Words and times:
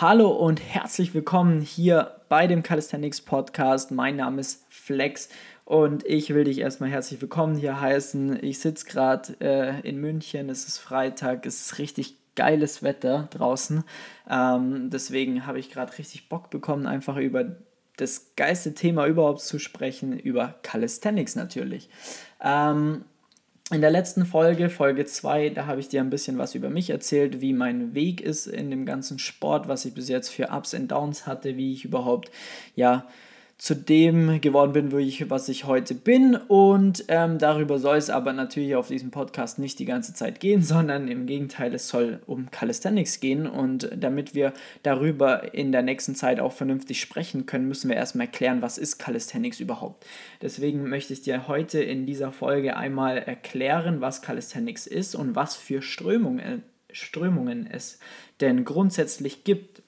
Hallo 0.00 0.28
und 0.28 0.60
herzlich 0.60 1.14
willkommen 1.14 1.60
hier 1.60 2.16
bei 2.28 2.48
dem 2.48 2.64
Calisthenics 2.64 3.20
Podcast. 3.20 3.92
Mein 3.92 4.16
Name 4.16 4.40
ist 4.40 4.66
Flex 4.68 5.28
und 5.64 6.04
ich 6.04 6.34
will 6.34 6.42
dich 6.42 6.58
erstmal 6.58 6.90
herzlich 6.90 7.22
willkommen 7.22 7.54
hier 7.54 7.80
heißen. 7.80 8.42
Ich 8.42 8.58
sitze 8.58 8.86
gerade 8.86 9.36
äh, 9.40 9.88
in 9.88 10.00
München, 10.00 10.50
es 10.50 10.66
ist 10.66 10.78
Freitag, 10.78 11.46
es 11.46 11.60
ist 11.60 11.78
richtig 11.78 12.16
geiles 12.34 12.82
Wetter 12.82 13.28
draußen. 13.30 13.84
Ähm, 14.28 14.90
deswegen 14.90 15.46
habe 15.46 15.60
ich 15.60 15.70
gerade 15.70 15.96
richtig 15.96 16.28
Bock 16.28 16.50
bekommen, 16.50 16.88
einfach 16.88 17.16
über 17.16 17.54
das 17.96 18.32
geilste 18.34 18.74
Thema 18.74 19.06
überhaupt 19.06 19.42
zu 19.42 19.60
sprechen, 19.60 20.18
über 20.18 20.56
Calisthenics 20.62 21.36
natürlich. 21.36 21.88
Ähm, 22.42 23.04
in 23.70 23.80
der 23.80 23.90
letzten 23.90 24.26
Folge, 24.26 24.68
Folge 24.68 25.06
2, 25.06 25.50
da 25.50 25.66
habe 25.66 25.80
ich 25.80 25.88
dir 25.88 26.02
ein 26.02 26.10
bisschen 26.10 26.36
was 26.36 26.54
über 26.54 26.68
mich 26.68 26.90
erzählt, 26.90 27.40
wie 27.40 27.54
mein 27.54 27.94
Weg 27.94 28.20
ist 28.20 28.46
in 28.46 28.70
dem 28.70 28.84
ganzen 28.84 29.18
Sport, 29.18 29.68
was 29.68 29.86
ich 29.86 29.94
bis 29.94 30.08
jetzt 30.08 30.28
für 30.28 30.50
Ups 30.50 30.74
und 30.74 30.88
Downs 30.88 31.26
hatte, 31.26 31.56
wie 31.56 31.72
ich 31.72 31.84
überhaupt 31.86 32.30
ja 32.76 33.06
zu 33.56 33.74
dem 33.74 34.40
geworden 34.40 34.72
bin, 34.72 34.98
ich, 34.98 35.30
was 35.30 35.48
ich 35.48 35.64
heute 35.64 35.94
bin. 35.94 36.34
Und 36.34 37.04
ähm, 37.08 37.38
darüber 37.38 37.78
soll 37.78 37.96
es 37.96 38.10
aber 38.10 38.32
natürlich 38.32 38.74
auf 38.74 38.88
diesem 38.88 39.10
Podcast 39.10 39.58
nicht 39.58 39.78
die 39.78 39.84
ganze 39.84 40.12
Zeit 40.12 40.40
gehen, 40.40 40.62
sondern 40.64 41.08
im 41.08 41.26
Gegenteil, 41.26 41.74
es 41.74 41.88
soll 41.88 42.20
um 42.26 42.50
Calisthenics 42.50 43.20
gehen. 43.20 43.46
Und 43.46 43.90
damit 43.96 44.34
wir 44.34 44.52
darüber 44.82 45.54
in 45.54 45.72
der 45.72 45.82
nächsten 45.82 46.14
Zeit 46.14 46.40
auch 46.40 46.52
vernünftig 46.52 47.00
sprechen 47.00 47.46
können, 47.46 47.68
müssen 47.68 47.88
wir 47.88 47.96
erstmal 47.96 48.26
erklären, 48.26 48.60
was 48.62 48.78
ist 48.78 48.98
Calisthenics 48.98 49.60
überhaupt. 49.60 50.04
Deswegen 50.42 50.88
möchte 50.88 51.12
ich 51.12 51.22
dir 51.22 51.46
heute 51.46 51.80
in 51.82 52.06
dieser 52.06 52.32
Folge 52.32 52.76
einmal 52.76 53.18
erklären, 53.18 54.00
was 54.00 54.20
Calisthenics 54.20 54.86
ist 54.86 55.14
und 55.14 55.36
was 55.36 55.56
für 55.56 55.80
Strömungen, 55.80 56.62
Strömungen 56.90 57.66
es 57.70 57.98
denn 58.40 58.64
grundsätzlich 58.64 59.44
gibt 59.44 59.83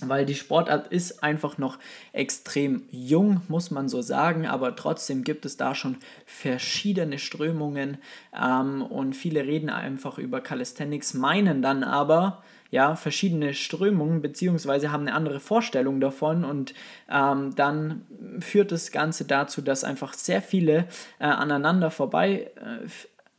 weil 0.00 0.26
die 0.26 0.34
Sportart 0.34 0.88
ist 0.88 1.22
einfach 1.22 1.56
noch 1.56 1.78
extrem 2.12 2.82
jung, 2.90 3.42
muss 3.48 3.70
man 3.70 3.88
so 3.88 4.02
sagen, 4.02 4.46
aber 4.46 4.74
trotzdem 4.74 5.22
gibt 5.22 5.46
es 5.46 5.56
da 5.56 5.74
schon 5.74 5.98
verschiedene 6.26 7.18
Strömungen 7.18 7.98
ähm, 8.36 8.82
und 8.82 9.14
viele 9.14 9.44
reden 9.44 9.70
einfach 9.70 10.18
über 10.18 10.40
Calisthenics, 10.40 11.14
meinen 11.14 11.62
dann 11.62 11.84
aber, 11.84 12.42
ja, 12.72 12.96
verschiedene 12.96 13.54
Strömungen 13.54 14.20
beziehungsweise 14.20 14.90
haben 14.90 15.02
eine 15.02 15.14
andere 15.14 15.38
Vorstellung 15.38 16.00
davon 16.00 16.44
und 16.44 16.74
ähm, 17.08 17.54
dann 17.54 18.04
führt 18.40 18.72
das 18.72 18.90
Ganze 18.90 19.26
dazu, 19.26 19.62
dass 19.62 19.84
einfach 19.84 20.12
sehr 20.14 20.42
viele 20.42 20.88
äh, 21.20 21.26
aneinander 21.26 21.92
vorbei 21.92 22.50
äh, 22.56 22.88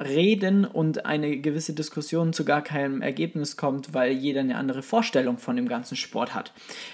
reden 0.04 0.66
und 0.66 1.06
eine 1.06 1.38
gewisse 1.38 1.74
Diskussion 1.74 2.34
zu 2.34 2.44
gar 2.44 2.62
keinem 2.62 3.02
Ergebnis 3.02 3.56
kommt, 3.56 3.94
weil 3.94 4.12
jeder 4.12 4.42
eine 4.42 4.58
andere 4.58 4.82
Vorstellung 4.82 5.38
von 5.38 5.56
dem 5.56 5.70
ganzen 5.70 5.96
Sport 5.96 6.34
hat. 6.34 6.54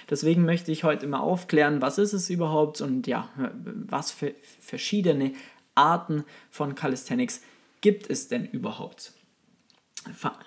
Deswegen 0.10 0.46
möchte 0.46 0.72
ich 0.72 0.84
heute 0.84 1.08
mal 1.08 1.20
aufklären, 1.20 1.82
was 1.82 1.98
ist 1.98 2.14
es 2.14 2.30
überhaupt 2.30 2.80
und 2.82 3.08
ja, 3.08 3.30
was 3.88 4.12
für 4.12 4.36
verschiedene 4.60 5.34
Arten 5.74 6.26
von 6.52 6.76
Calisthenics 6.76 7.42
gibt 7.82 8.08
es 8.10 8.28
denn 8.28 8.46
überhaupt? 8.46 9.14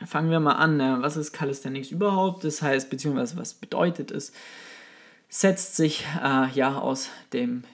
Fangen 0.07 0.31
wir 0.31 0.41
mal 0.41 0.55
an, 0.55 0.77
ne? 0.77 0.99
was 1.01 1.17
ist 1.17 1.33
Calisthenics 1.33 1.91
überhaupt? 1.91 2.45
Das 2.45 2.63
heißt, 2.63 2.91
beziehungsweise 2.91 3.37
was 3.37 3.55
bedeutet 3.55 4.11
es? 4.11 4.33
Setzt 5.29 5.77
sich 5.77 6.05
äh, 6.23 6.49
ja 6.53 6.79
aus 6.79 7.09
dem 7.33 7.65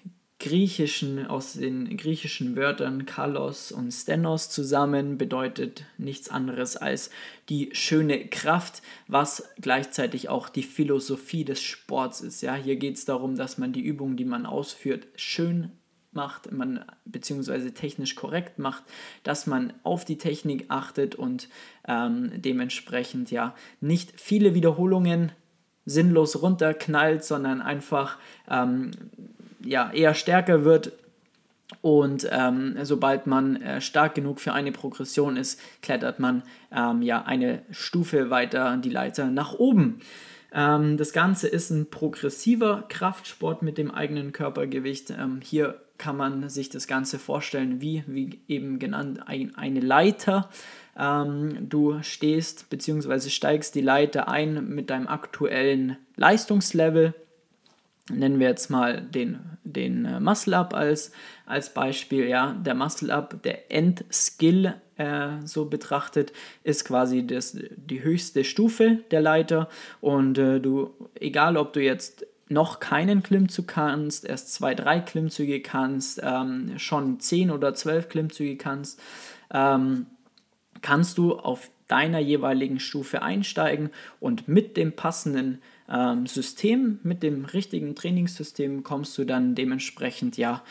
griechischen, 0.41 1.27
aus 1.27 1.53
den 1.53 1.97
griechischen 1.97 2.57
Wörtern 2.57 3.07
Kalos 3.07 3.71
und 3.71 3.93
Stenos 3.93 4.51
zusammen, 4.51 5.19
bedeutet 5.19 5.85
nichts 5.99 6.31
anderes 6.31 6.77
als 6.77 7.11
die 7.49 7.69
schöne 7.73 8.27
Kraft, 8.27 8.83
was 9.07 9.45
gleichzeitig 9.61 10.29
auch 10.29 10.49
die 10.49 10.63
Philosophie 10.63 11.45
des 11.45 11.63
Sports 11.63 12.23
ist. 12.23 12.41
Ja, 12.41 12.55
hier 12.55 12.77
geht 12.77 12.97
es 12.97 13.05
darum, 13.05 13.37
dass 13.37 13.59
man 13.59 13.73
die 13.73 13.83
Übung, 13.83 14.17
die 14.17 14.25
man 14.25 14.47
ausführt, 14.47 15.07
schön 15.15 15.73
macht, 16.13 16.51
man 16.51 16.85
beziehungsweise 17.05 17.73
technisch 17.73 18.15
korrekt 18.15 18.59
macht, 18.59 18.83
dass 19.23 19.47
man 19.47 19.75
auf 19.85 20.05
die 20.05 20.19
Technik 20.19 20.65
achtet 20.69 21.15
und 21.15 21.49
ähm, 21.87 22.33
dementsprechend 22.35 23.31
ja 23.31 23.55
nicht 23.81 24.19
viele 24.19 24.55
Wiederholungen 24.55 25.33
sinnlos 25.87 26.43
runterknallt, 26.43 27.25
sondern 27.25 27.63
einfach 27.63 28.19
ähm, 28.49 28.91
ja, 29.65 29.91
eher 29.93 30.15
stärker 30.15 30.65
wird. 30.65 30.93
Und 31.83 32.29
ähm, 32.31 32.77
sobald 32.83 33.27
man 33.27 33.57
äh, 33.63 33.81
stark 33.81 34.15
genug 34.15 34.41
für 34.41 34.53
eine 34.53 34.73
Progression 34.73 35.37
ist, 35.37 35.61
klettert 35.83 36.19
man 36.19 36.43
ähm, 36.75 37.03
ja 37.03 37.23
eine 37.23 37.63
Stufe 37.71 38.29
weiter 38.31 38.77
die 38.77 38.91
Leiter 38.91 39.27
nach 39.27 39.55
oben. 39.55 40.01
Ähm, 40.53 40.97
das 40.97 41.13
Ganze 41.13 41.49
ist 41.49 41.71
ein 41.71 41.89
progressiver 41.91 42.85
Kraftsport 42.89 43.63
mit 43.63 43.79
dem 43.79 43.91
eigenen 43.91 44.33
Körpergewicht. 44.33 45.11
Ähm, 45.11 45.41
hier 45.43 45.81
kann 45.97 46.17
man 46.17 46.49
sich 46.49 46.71
das 46.71 46.87
Ganze 46.87 47.19
vorstellen 47.19 47.81
wie, 47.81 48.03
wie 48.07 48.41
eben 48.49 48.79
genannt, 48.79 49.21
ein, 49.27 49.55
eine 49.55 49.81
Leiter. 49.81 50.49
Ähm, 50.99 51.69
du 51.69 52.03
stehst 52.03 52.69
bzw. 52.71 53.29
steigst 53.29 53.75
die 53.75 53.81
Leiter 53.81 54.29
ein 54.29 54.67
mit 54.69 54.91
deinem 54.91 55.07
aktuellen 55.07 55.97
Leistungslevel 56.17 57.15
nennen 58.13 58.39
wir 58.39 58.49
jetzt 58.49 58.71
mal 58.71 59.01
den, 59.01 59.39
den 59.65 60.05
äh, 60.05 60.21
Muscle-Up 60.21 60.75
als, 60.75 61.13
als 61.47 61.73
Beispiel. 61.73 62.27
Ja, 62.27 62.53
der 62.53 62.75
Muscle-Up, 62.75 63.43
der 63.43 63.73
Endskill 63.73 64.75
äh, 64.97 65.29
so 65.45 65.67
betrachtet, 65.67 66.33
ist 66.63 66.85
quasi 66.85 67.27
das, 67.27 67.57
die 67.77 68.03
höchste 68.03 68.45
Stufe 68.45 68.99
der 69.11 69.21
Leiter. 69.21 69.69
Und 70.01 70.39
äh, 70.39 70.61
du, 70.61 70.95
egal 71.15 71.57
ob 71.57 71.73
du 71.73 71.81
jetzt 71.83 72.27
noch 72.49 72.81
keinen 72.81 73.23
Klimmzug 73.23 73.69
kannst, 73.69 74.25
erst 74.25 74.53
zwei, 74.53 74.75
drei 74.75 75.01
Klimmzüge 75.01 75.61
kannst, 75.61 76.21
ähm, 76.23 76.79
schon 76.79 77.21
zehn 77.21 77.51
oder 77.51 77.75
zwölf 77.75 78.09
Klimmzüge 78.09 78.57
kannst, 78.57 79.01
ähm, 79.53 80.07
kannst 80.83 81.17
du 81.17 81.37
auf 81.37 81.71
deiner 81.87 82.19
jeweiligen 82.19 82.81
Stufe 82.81 83.23
einsteigen 83.23 83.91
und 84.21 84.49
mit 84.49 84.77
dem 84.77 84.93
passenden 84.93 85.61
ähm, 85.91 86.27
System, 86.27 87.01
mit 87.03 87.23
dem 87.23 87.45
richtigen 87.45 87.95
Trainingssystem 87.95 88.83
kommst 88.83 89.17
du 89.19 89.25
dann 89.25 89.55
dementsprechend 89.55 90.37
ja 90.37 90.63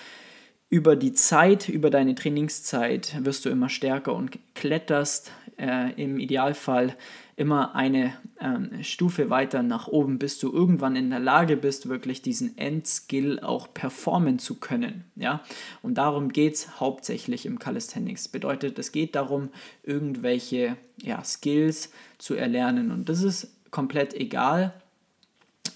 über 0.70 0.96
die 0.96 1.14
Zeit, 1.14 1.68
über 1.68 1.90
deine 1.90 2.14
Trainingszeit 2.14 3.26
wirst 3.26 3.44
du 3.46 3.50
immer 3.50 3.70
stärker 3.70 4.14
und 4.14 4.38
kletterst 4.54 5.32
äh, 5.58 5.92
im 6.02 6.20
Idealfall 6.20 6.96
immer 7.36 7.74
eine 7.74 8.14
ähm, 8.40 8.84
Stufe 8.84 9.30
weiter 9.30 9.64
nach 9.64 9.88
oben, 9.88 10.20
bis 10.20 10.40
du 10.40 10.52
irgendwann 10.52 10.96
in 10.96 11.10
der 11.10 11.20
Lage 11.20 11.58
bist, 11.58 11.90
wirklich 11.90 12.22
diesen 12.22 12.58
Endskill 12.58 13.40
auch 13.40 13.74
performen 13.74 14.40
zu 14.40 14.56
können. 14.56 15.06
Ja? 15.16 15.42
Und 15.82 15.98
darum 15.98 16.34
geht 16.34 16.56
es 16.56 16.80
hauptsächlich 16.80 17.46
im 17.46 17.58
Calisthenics. 17.58 18.28
Bedeutet, 18.28 18.78
es 18.78 18.92
geht 18.92 19.16
darum, 19.16 19.50
irgendwelche 19.84 20.76
ja, 21.02 21.24
Skills 21.24 21.92
zu 22.18 22.36
erlernen. 22.36 22.92
Und 22.92 23.10
das 23.10 23.24
ist 23.24 23.56
komplett 23.72 24.14
egal, 24.14 24.74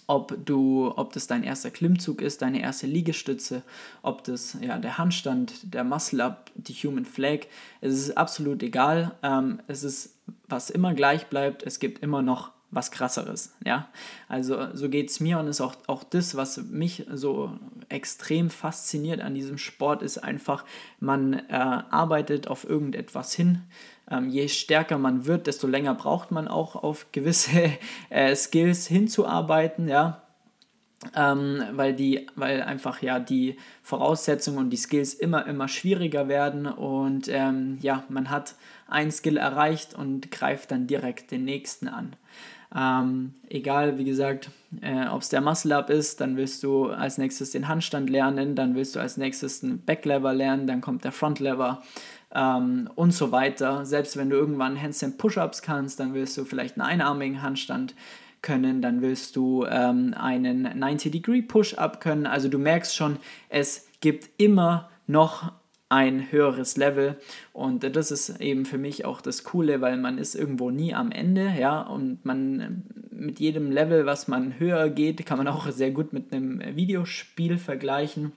ob 0.07 0.45
du, 0.45 0.93
ob 0.95 1.13
das 1.13 1.27
dein 1.27 1.43
erster 1.43 1.71
Klimmzug 1.71 2.21
ist, 2.21 2.41
deine 2.41 2.61
erste 2.61 2.87
Liegestütze, 2.87 3.63
ob 4.01 4.23
das 4.23 4.57
ja 4.61 4.77
der 4.77 4.97
Handstand, 4.97 5.53
der 5.63 5.83
Muscle 5.83 6.23
Up, 6.23 6.51
die 6.55 6.73
Human 6.73 7.05
Flag, 7.05 7.47
es 7.81 7.93
ist 7.93 8.17
absolut 8.17 8.63
egal. 8.63 9.15
Ähm, 9.23 9.61
es 9.67 9.83
ist, 9.83 10.15
was 10.47 10.69
immer 10.69 10.93
gleich 10.93 11.27
bleibt, 11.27 11.63
es 11.63 11.79
gibt 11.79 12.03
immer 12.03 12.21
noch 12.21 12.51
was 12.75 12.91
krasseres, 12.91 13.53
ja. 13.63 13.87
Also 14.27 14.67
so 14.73 14.89
geht 14.89 15.09
es 15.09 15.19
mir 15.19 15.39
und 15.39 15.47
ist 15.47 15.61
auch, 15.61 15.75
auch 15.87 16.03
das, 16.03 16.35
was 16.35 16.57
mich 16.57 17.05
so 17.13 17.57
extrem 17.89 18.49
fasziniert 18.49 19.21
an 19.21 19.35
diesem 19.35 19.57
Sport, 19.57 20.01
ist 20.01 20.17
einfach, 20.17 20.65
man 20.99 21.33
äh, 21.33 21.43
arbeitet 21.49 22.47
auf 22.47 22.67
irgendetwas 22.67 23.33
hin. 23.33 23.61
Ähm, 24.09 24.29
je 24.29 24.47
stärker 24.47 24.97
man 24.97 25.25
wird, 25.25 25.47
desto 25.47 25.67
länger 25.67 25.95
braucht 25.95 26.31
man 26.31 26.47
auch 26.47 26.75
auf 26.75 27.11
gewisse 27.11 27.71
äh, 28.09 28.35
Skills 28.35 28.87
hinzuarbeiten, 28.87 29.87
ja. 29.87 30.21
Ähm, 31.15 31.61
weil 31.73 31.93
die, 31.93 32.27
weil 32.35 32.61
einfach 32.61 33.01
ja 33.01 33.19
die 33.19 33.57
Voraussetzungen 33.81 34.57
und 34.57 34.69
die 34.69 34.77
Skills 34.77 35.13
immer, 35.13 35.45
immer 35.47 35.67
schwieriger 35.67 36.29
werden 36.29 36.65
und 36.65 37.27
ähm, 37.27 37.77
ja, 37.81 38.05
man 38.07 38.29
hat 38.29 38.55
ein 38.87 39.11
Skill 39.11 39.35
erreicht 39.35 39.95
und 39.95 40.31
greift 40.31 40.71
dann 40.71 40.87
direkt 40.87 41.31
den 41.31 41.43
nächsten 41.43 41.89
an. 41.89 42.15
Ähm, 42.75 43.33
egal, 43.49 43.99
wie 43.99 44.03
gesagt, 44.03 44.49
äh, 44.81 45.07
ob 45.07 45.21
es 45.21 45.29
der 45.29 45.41
Muscle-Up 45.41 45.89
ist, 45.91 46.21
dann 46.21 46.37
willst 46.37 46.63
du 46.63 46.87
als 46.87 47.19
nächstes 47.19 47.51
den 47.51 47.67
Handstand 47.67 48.09
lernen, 48.09 48.55
dann 48.55 48.73
willst 48.73 48.95
du 48.95 48.99
als 48.99 49.17
nächstes 49.17 49.59
den 49.59 49.83
Backlever 49.85 50.33
lernen, 50.33 50.65
dann 50.65 50.81
kommt 50.81 51.03
der 51.03 51.11
Frontlever 51.11 51.83
ähm, 52.33 52.89
und 52.95 53.11
so 53.11 53.31
weiter. 53.31 53.85
Selbst 53.85 54.17
wenn 54.17 54.29
du 54.29 54.35
irgendwann 54.35 54.81
Handstand 54.81 55.17
Push-Ups 55.17 55.61
kannst, 55.61 55.99
dann 55.99 56.13
willst 56.13 56.37
du 56.37 56.45
vielleicht 56.45 56.75
einen 56.79 56.89
einarmigen 56.89 57.41
Handstand 57.41 57.95
können, 58.41 58.81
dann 58.81 59.01
willst 59.01 59.35
du 59.35 59.65
ähm, 59.65 60.13
einen 60.15 60.67
90-Degree 60.67 61.43
Push-Up 61.43 62.01
können. 62.01 62.25
Also 62.25 62.49
du 62.49 62.59
merkst 62.59 62.95
schon, 62.95 63.17
es 63.49 63.87
gibt 64.01 64.29
immer 64.37 64.89
noch 65.07 65.51
ein 65.89 66.31
höheres 66.31 66.75
Level 66.75 67.17
und 67.53 67.83
das 67.95 68.11
ist 68.11 68.41
eben 68.41 68.65
für 68.65 68.79
mich 68.79 69.05
auch 69.05 69.21
das 69.21 69.43
Coole, 69.43 69.79
weil 69.79 69.97
man 69.97 70.17
ist 70.17 70.33
irgendwo 70.33 70.71
nie 70.71 70.93
am 70.93 71.11
Ende, 71.11 71.53
ja, 71.59 71.81
und 71.81 72.25
man 72.25 72.83
mit 73.11 73.39
jedem 73.39 73.71
Level, 73.71 74.07
was 74.07 74.27
man 74.27 74.59
höher 74.59 74.89
geht, 74.89 75.23
kann 75.25 75.37
man 75.37 75.47
auch 75.47 75.69
sehr 75.69 75.91
gut 75.91 76.11
mit 76.11 76.33
einem 76.33 76.75
Videospiel 76.75 77.59
vergleichen. 77.59 78.31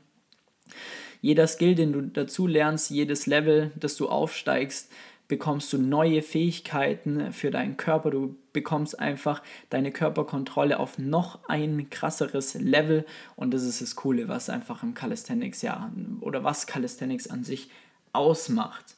Jeder 1.26 1.48
Skill, 1.48 1.74
den 1.74 1.92
du 1.92 2.02
dazu 2.02 2.46
lernst, 2.46 2.88
jedes 2.88 3.26
Level, 3.26 3.72
das 3.74 3.96
du 3.96 4.08
aufsteigst, 4.08 4.92
bekommst 5.26 5.72
du 5.72 5.78
neue 5.78 6.22
Fähigkeiten 6.22 7.32
für 7.32 7.50
deinen 7.50 7.76
Körper. 7.76 8.12
Du 8.12 8.36
bekommst 8.52 9.00
einfach 9.00 9.42
deine 9.68 9.90
Körperkontrolle 9.90 10.78
auf 10.78 10.98
noch 10.98 11.40
ein 11.48 11.90
krasseres 11.90 12.54
Level. 12.54 13.04
Und 13.34 13.52
das 13.52 13.64
ist 13.64 13.82
das 13.82 13.96
Coole, 13.96 14.28
was 14.28 14.48
einfach 14.48 14.84
im 14.84 14.94
Calisthenics 14.94 15.62
ja, 15.62 15.90
oder 16.20 16.44
was 16.44 16.68
Calisthenics 16.68 17.26
an 17.26 17.42
sich 17.42 17.70
ausmacht. 18.12 18.94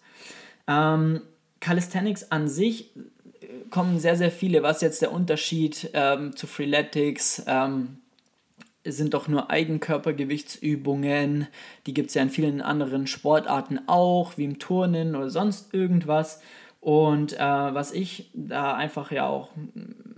Ähm, 0.66 1.22
Calisthenics 1.60 2.30
an 2.30 2.46
sich 2.46 2.94
äh, 3.40 3.46
kommen 3.70 3.98
sehr, 4.00 4.16
sehr 4.16 4.30
viele. 4.30 4.62
Was 4.62 4.82
jetzt 4.82 5.00
der 5.00 5.12
Unterschied 5.12 5.88
ähm, 5.94 6.36
zu 6.36 6.46
Freeletics? 6.46 7.42
Ähm, 7.46 8.00
sind 8.84 9.14
doch 9.14 9.28
nur 9.28 9.50
Eigenkörpergewichtsübungen. 9.50 11.48
Die 11.86 11.94
gibt 11.94 12.08
es 12.08 12.14
ja 12.14 12.22
in 12.22 12.30
vielen 12.30 12.60
anderen 12.60 13.06
Sportarten 13.06 13.80
auch, 13.86 14.36
wie 14.36 14.44
im 14.44 14.58
Turnen 14.58 15.16
oder 15.16 15.30
sonst 15.30 15.75
irgendwas. 15.75 16.40
Und 16.80 17.34
äh, 17.34 17.38
was 17.38 17.92
ich 17.92 18.30
da 18.34 18.75
einfach 18.75 19.10
ja 19.10 19.26
auch 19.26 19.50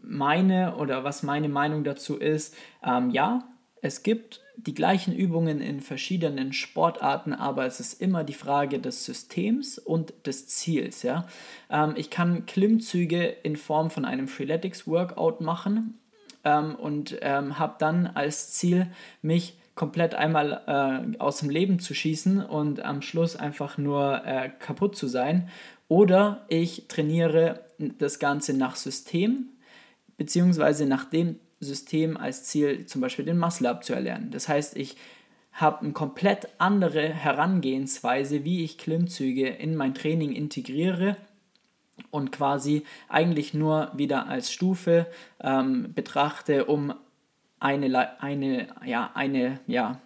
meine 0.02 0.76
oder 0.76 1.04
was 1.04 1.22
meine 1.22 1.48
Meinung 1.48 1.84
dazu 1.84 2.16
ist, 2.16 2.54
ähm, 2.84 3.10
ja, 3.10 3.48
es 3.82 4.02
gibt 4.02 4.42
die 4.56 4.74
gleichen 4.74 5.14
Übungen 5.14 5.62
in 5.62 5.80
verschiedenen 5.80 6.52
Sportarten, 6.52 7.32
aber 7.32 7.64
es 7.64 7.80
ist 7.80 8.00
immer 8.00 8.24
die 8.24 8.34
Frage 8.34 8.78
des 8.78 9.06
Systems 9.06 9.78
und 9.78 10.12
des 10.26 10.48
Ziels. 10.48 11.02
Ja? 11.02 11.26
Ähm, 11.70 11.94
ich 11.96 12.10
kann 12.10 12.44
Klimmzüge 12.44 13.24
in 13.24 13.56
Form 13.56 13.90
von 13.90 14.04
einem 14.04 14.28
Freeletics 14.28 14.86
Workout 14.86 15.40
machen 15.40 15.99
ähm, 16.44 16.74
und 16.74 17.18
ähm, 17.20 17.58
habe 17.58 17.74
dann 17.78 18.06
als 18.06 18.52
Ziel, 18.52 18.86
mich 19.22 19.56
komplett 19.74 20.14
einmal 20.14 20.60
äh, 21.14 21.18
aus 21.18 21.38
dem 21.38 21.50
Leben 21.50 21.78
zu 21.78 21.94
schießen 21.94 22.44
und 22.44 22.84
am 22.84 23.02
Schluss 23.02 23.36
einfach 23.36 23.78
nur 23.78 24.24
äh, 24.26 24.50
kaputt 24.58 24.96
zu 24.96 25.06
sein. 25.06 25.48
Oder 25.88 26.44
ich 26.48 26.86
trainiere 26.88 27.60
das 27.78 28.18
Ganze 28.18 28.52
nach 28.54 28.76
System, 28.76 29.48
beziehungsweise 30.18 30.86
nach 30.86 31.04
dem 31.04 31.36
System 31.60 32.16
als 32.16 32.44
Ziel, 32.44 32.86
zum 32.86 33.00
Beispiel 33.00 33.24
den 33.24 33.38
Muscle-Up 33.38 33.84
zu 33.84 33.94
erlernen. 33.94 34.30
Das 34.30 34.48
heißt, 34.48 34.76
ich 34.76 34.96
habe 35.52 35.80
eine 35.80 35.92
komplett 35.92 36.48
andere 36.58 37.08
Herangehensweise, 37.08 38.44
wie 38.44 38.64
ich 38.64 38.78
Klimmzüge 38.78 39.48
in 39.48 39.76
mein 39.76 39.94
Training 39.94 40.32
integriere 40.32 41.16
und 42.10 42.32
quasi 42.32 42.84
eigentlich 43.08 43.54
nur 43.54 43.90
wieder 43.94 44.28
als 44.28 44.52
Stufe 44.52 45.06
ähm, 45.40 45.92
betrachte, 45.94 46.64
um 46.66 46.94
eine, 47.58 48.20
eine, 48.20 48.68
ja, 48.84 49.10
eine 49.14 49.60
ja, 49.66 50.00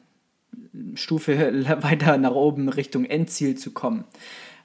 Stufe 0.94 1.64
weiter 1.82 2.18
nach 2.18 2.32
oben 2.32 2.68
Richtung 2.68 3.04
Endziel 3.04 3.56
zu 3.56 3.72
kommen. 3.72 4.04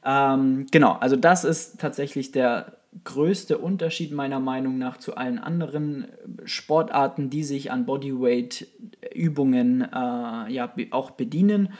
Ähm, 0.03 0.67
genau, 0.71 0.93
also 0.93 1.15
das 1.15 1.43
ist 1.43 1.79
tatsächlich 1.79 2.31
der 2.31 2.77
größte 3.03 3.57
Unterschied 3.57 4.11
meiner 4.11 4.39
Meinung 4.39 4.77
nach 4.77 4.97
zu 4.97 5.15
allen 5.15 5.39
anderen 5.39 6.07
Sportarten, 6.45 7.29
die 7.29 7.43
sich 7.43 7.71
an 7.71 7.85
Bodyweight-Übungen 7.85 9.81
äh, 9.81 10.51
ja, 10.51 10.73
auch 10.91 11.11
bedienen. 11.11 11.73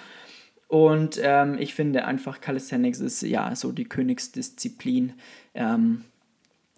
Und 0.70 1.20
ähm, 1.24 1.58
ich 1.58 1.74
finde 1.74 2.06
einfach, 2.06 2.42
Calisthenics 2.42 3.00
ist 3.00 3.24
ja 3.24 3.56
so 3.56 3.72
die 3.72 3.86
Königsdisziplin 3.86 5.14
ähm, 5.56 6.06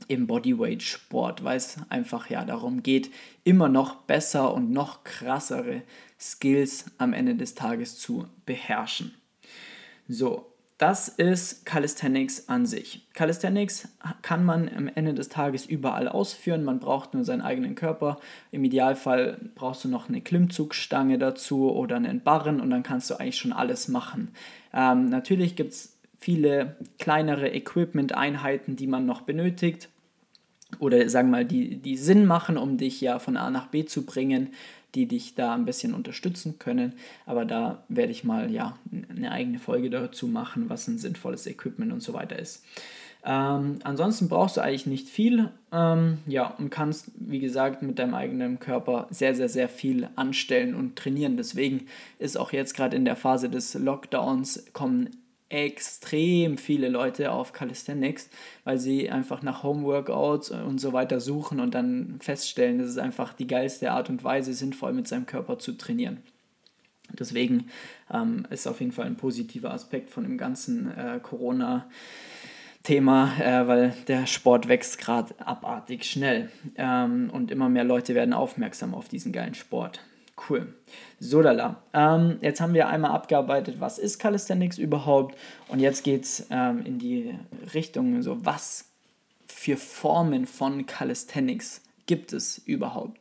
im 0.07 0.27
Bodyweight-Sport, 0.27 1.43
weil 1.43 1.57
es 1.57 1.77
einfach 1.89 2.29
ja 2.29 2.45
darum 2.45 2.83
geht, 2.83 3.11
immer 3.43 3.67
noch 3.67 3.95
besser 4.03 4.53
und 4.53 4.71
noch 4.71 5.03
krassere 5.03 5.81
Skills 6.17 6.85
am 6.99 7.11
Ende 7.11 7.35
des 7.35 7.53
Tages 7.53 7.99
zu 7.99 8.27
beherrschen. 8.45 9.13
So, 10.07 10.50
das 10.81 11.09
ist 11.09 11.63
Calisthenics 11.63 12.49
an 12.49 12.65
sich. 12.65 13.05
Calisthenics 13.13 13.87
kann 14.23 14.43
man 14.43 14.67
am 14.67 14.87
Ende 14.87 15.13
des 15.13 15.29
Tages 15.29 15.67
überall 15.67 16.07
ausführen. 16.07 16.63
Man 16.63 16.79
braucht 16.79 17.13
nur 17.13 17.23
seinen 17.23 17.41
eigenen 17.41 17.75
Körper. 17.75 18.19
Im 18.49 18.63
Idealfall 18.63 19.37
brauchst 19.53 19.83
du 19.83 19.89
noch 19.89 20.09
eine 20.09 20.21
Klimmzugstange 20.21 21.19
dazu 21.19 21.71
oder 21.71 21.97
einen 21.97 22.21
Barren 22.21 22.59
und 22.59 22.71
dann 22.71 22.81
kannst 22.81 23.11
du 23.11 23.19
eigentlich 23.19 23.37
schon 23.37 23.53
alles 23.53 23.89
machen. 23.89 24.29
Ähm, 24.73 25.09
natürlich 25.09 25.55
gibt 25.55 25.73
es 25.73 25.99
viele 26.17 26.77
kleinere 26.97 27.49
Equipment-Einheiten, 27.49 28.75
die 28.75 28.87
man 28.87 29.05
noch 29.05 29.21
benötigt 29.21 29.87
oder 30.79 31.07
sagen 31.09 31.29
wir 31.29 31.37
mal, 31.37 31.45
die, 31.45 31.75
die 31.75 31.97
Sinn 31.97 32.25
machen, 32.25 32.57
um 32.57 32.77
dich 32.77 33.01
ja 33.01 33.19
von 33.19 33.37
A 33.37 33.51
nach 33.51 33.67
B 33.67 33.85
zu 33.85 34.03
bringen 34.03 34.49
die 34.95 35.07
dich 35.07 35.35
da 35.35 35.53
ein 35.53 35.65
bisschen 35.65 35.93
unterstützen 35.93 36.59
können. 36.59 36.93
Aber 37.25 37.45
da 37.45 37.83
werde 37.87 38.11
ich 38.11 38.23
mal 38.23 38.51
ja 38.51 38.77
eine 39.09 39.31
eigene 39.31 39.59
Folge 39.59 39.89
dazu 39.89 40.27
machen, 40.27 40.69
was 40.69 40.87
ein 40.87 40.97
sinnvolles 40.97 41.47
Equipment 41.47 41.91
und 41.91 42.01
so 42.01 42.13
weiter 42.13 42.37
ist. 42.37 42.63
Ähm, 43.23 43.79
ansonsten 43.83 44.29
brauchst 44.29 44.57
du 44.57 44.61
eigentlich 44.61 44.87
nicht 44.87 45.07
viel, 45.07 45.51
ähm, 45.71 46.17
ja, 46.25 46.47
und 46.47 46.71
kannst, 46.71 47.11
wie 47.15 47.39
gesagt, 47.39 47.83
mit 47.83 47.99
deinem 47.99 48.15
eigenen 48.15 48.59
Körper 48.59 49.07
sehr, 49.11 49.35
sehr, 49.35 49.47
sehr 49.47 49.69
viel 49.69 50.09
anstellen 50.15 50.73
und 50.73 50.95
trainieren. 50.95 51.37
Deswegen 51.37 51.85
ist 52.17 52.37
auch 52.37 52.51
jetzt 52.51 52.75
gerade 52.75 52.97
in 52.97 53.05
der 53.05 53.15
Phase 53.15 53.49
des 53.49 53.75
Lockdowns 53.75 54.65
kommen 54.73 55.09
extrem 55.51 56.57
viele 56.57 56.87
Leute 56.89 57.31
auf 57.31 57.53
Calisthenics, 57.53 58.29
weil 58.63 58.77
sie 58.77 59.09
einfach 59.09 59.41
nach 59.41 59.63
Homeworkouts 59.63 60.51
und 60.51 60.79
so 60.79 60.93
weiter 60.93 61.19
suchen 61.19 61.59
und 61.59 61.75
dann 61.75 62.17
feststellen, 62.21 62.79
das 62.79 62.89
ist 62.89 62.97
einfach 62.97 63.33
die 63.33 63.47
geilste 63.47 63.91
Art 63.91 64.09
und 64.09 64.23
Weise, 64.23 64.53
sinnvoll 64.53 64.93
mit 64.93 65.07
seinem 65.07 65.25
Körper 65.25 65.59
zu 65.59 65.73
trainieren. 65.73 66.17
Deswegen 67.19 67.69
ähm, 68.13 68.47
ist 68.49 68.67
auf 68.67 68.79
jeden 68.79 68.93
Fall 68.93 69.05
ein 69.05 69.17
positiver 69.17 69.73
Aspekt 69.73 70.09
von 70.09 70.23
dem 70.23 70.37
ganzen 70.37 70.89
äh, 70.97 71.19
Corona. 71.21 71.87
Thema, 72.83 73.39
äh, 73.39 73.67
weil 73.67 73.93
der 74.07 74.25
Sport 74.25 74.67
wächst 74.67 74.97
gerade 74.97 75.35
abartig 75.39 76.03
schnell 76.03 76.49
ähm, 76.77 77.29
und 77.31 77.51
immer 77.51 77.69
mehr 77.69 77.83
Leute 77.83 78.15
werden 78.15 78.33
aufmerksam 78.33 78.95
auf 78.95 79.07
diesen 79.07 79.31
geilen 79.31 79.53
Sport. 79.53 80.01
Cool. 80.49 80.73
So, 81.19 81.41
lala. 81.41 81.83
Ähm, 81.93 82.39
jetzt 82.41 82.61
haben 82.61 82.73
wir 82.73 82.87
einmal 82.87 83.11
abgearbeitet, 83.11 83.75
was 83.79 83.99
ist 83.99 84.19
Calisthenics 84.19 84.77
überhaupt 84.77 85.37
und 85.67 85.79
jetzt 85.79 86.03
geht 86.03 86.23
es 86.23 86.47
ähm, 86.49 86.83
in 86.85 86.99
die 86.99 87.35
Richtung, 87.73 88.21
so 88.21 88.43
was 88.43 88.85
für 89.47 89.77
Formen 89.77 90.47
von 90.47 90.85
Calisthenics 90.85 91.81
gibt 92.07 92.33
es 92.33 92.57
überhaupt. 92.57 93.19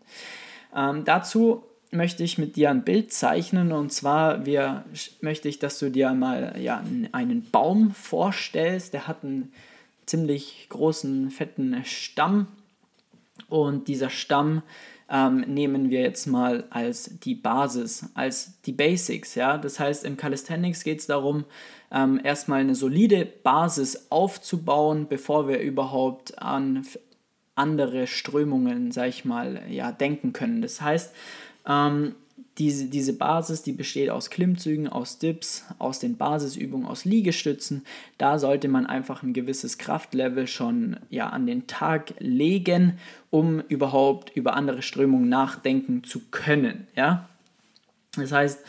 Ähm, 0.75 1.05
dazu 1.05 1.65
möchte 1.91 2.23
ich 2.23 2.39
mit 2.39 2.57
dir 2.57 2.71
ein 2.71 2.85
Bild 2.85 3.13
zeichnen 3.13 3.73
und 3.73 3.93
zwar 3.93 4.47
wir, 4.47 4.85
möchte 5.21 5.49
ich, 5.49 5.59
dass 5.59 5.79
du 5.79 5.91
dir 5.91 6.13
mal 6.15 6.55
ja, 6.59 6.83
einen 7.13 7.51
Baum 7.51 7.93
vorstellst, 7.93 8.95
der 8.95 9.07
hat 9.07 9.25
einen 9.25 9.53
ziemlich 10.07 10.67
großen, 10.71 11.31
fetten 11.31 11.85
Stamm 11.85 12.47
und 13.49 13.89
dieser 13.89 14.11
Stamm 14.11 14.63
ähm, 15.11 15.41
nehmen 15.41 15.91
wir 15.91 16.01
jetzt 16.03 16.27
mal 16.27 16.65
als 16.71 17.19
die 17.21 17.35
Basis, 17.35 18.07
als 18.15 18.61
die 18.63 18.73
Basics. 18.73 19.35
Ja? 19.35 19.59
Das 19.59 19.81
heißt, 19.81 20.05
im 20.05 20.17
Calisthenics 20.17 20.85
geht 20.85 21.01
es 21.01 21.07
darum, 21.07 21.45
ähm, 21.93 22.21
erstmal 22.23 22.61
eine 22.61 22.75
solide 22.75 23.27
Basis 23.27 24.07
aufzubauen, 24.11 25.07
bevor 25.09 25.49
wir 25.49 25.59
überhaupt 25.59 26.41
an 26.41 26.87
andere 27.57 28.07
Strömungen, 28.07 28.93
sag 28.93 29.09
ich 29.09 29.25
mal, 29.25 29.63
ja, 29.69 29.93
denken 29.93 30.33
können. 30.33 30.63
Das 30.63 30.81
heißt, 30.81 31.13
ähm, 31.69 32.15
diese, 32.59 32.87
diese 32.87 33.15
Basis, 33.15 33.63
die 33.63 33.73
besteht 33.73 34.11
aus 34.11 34.29
Klimmzügen, 34.29 34.89
aus 34.89 35.19
Dips, 35.19 35.65
aus 35.79 35.99
den 35.99 36.17
Basisübungen, 36.17 36.87
aus 36.87 37.05
Liegestützen. 37.05 37.85
Da 38.19 38.39
sollte 38.39 38.69
man 38.69 38.87
einfach 38.87 39.23
ein 39.23 39.33
gewisses 39.33 39.79
Kraftlevel 39.79 40.47
schon 40.47 40.97
ja, 41.09 41.29
an 41.29 41.47
den 41.47 41.67
Tag 41.67 42.15
legen, 42.19 42.99
um 43.31 43.61
überhaupt 43.61 44.37
über 44.37 44.55
andere 44.55 44.83
Strömungen 44.83 45.29
nachdenken 45.29 46.05
zu 46.05 46.21
können. 46.31 46.87
Ja? 46.97 47.29
Das 48.17 48.33
heißt, 48.33 48.61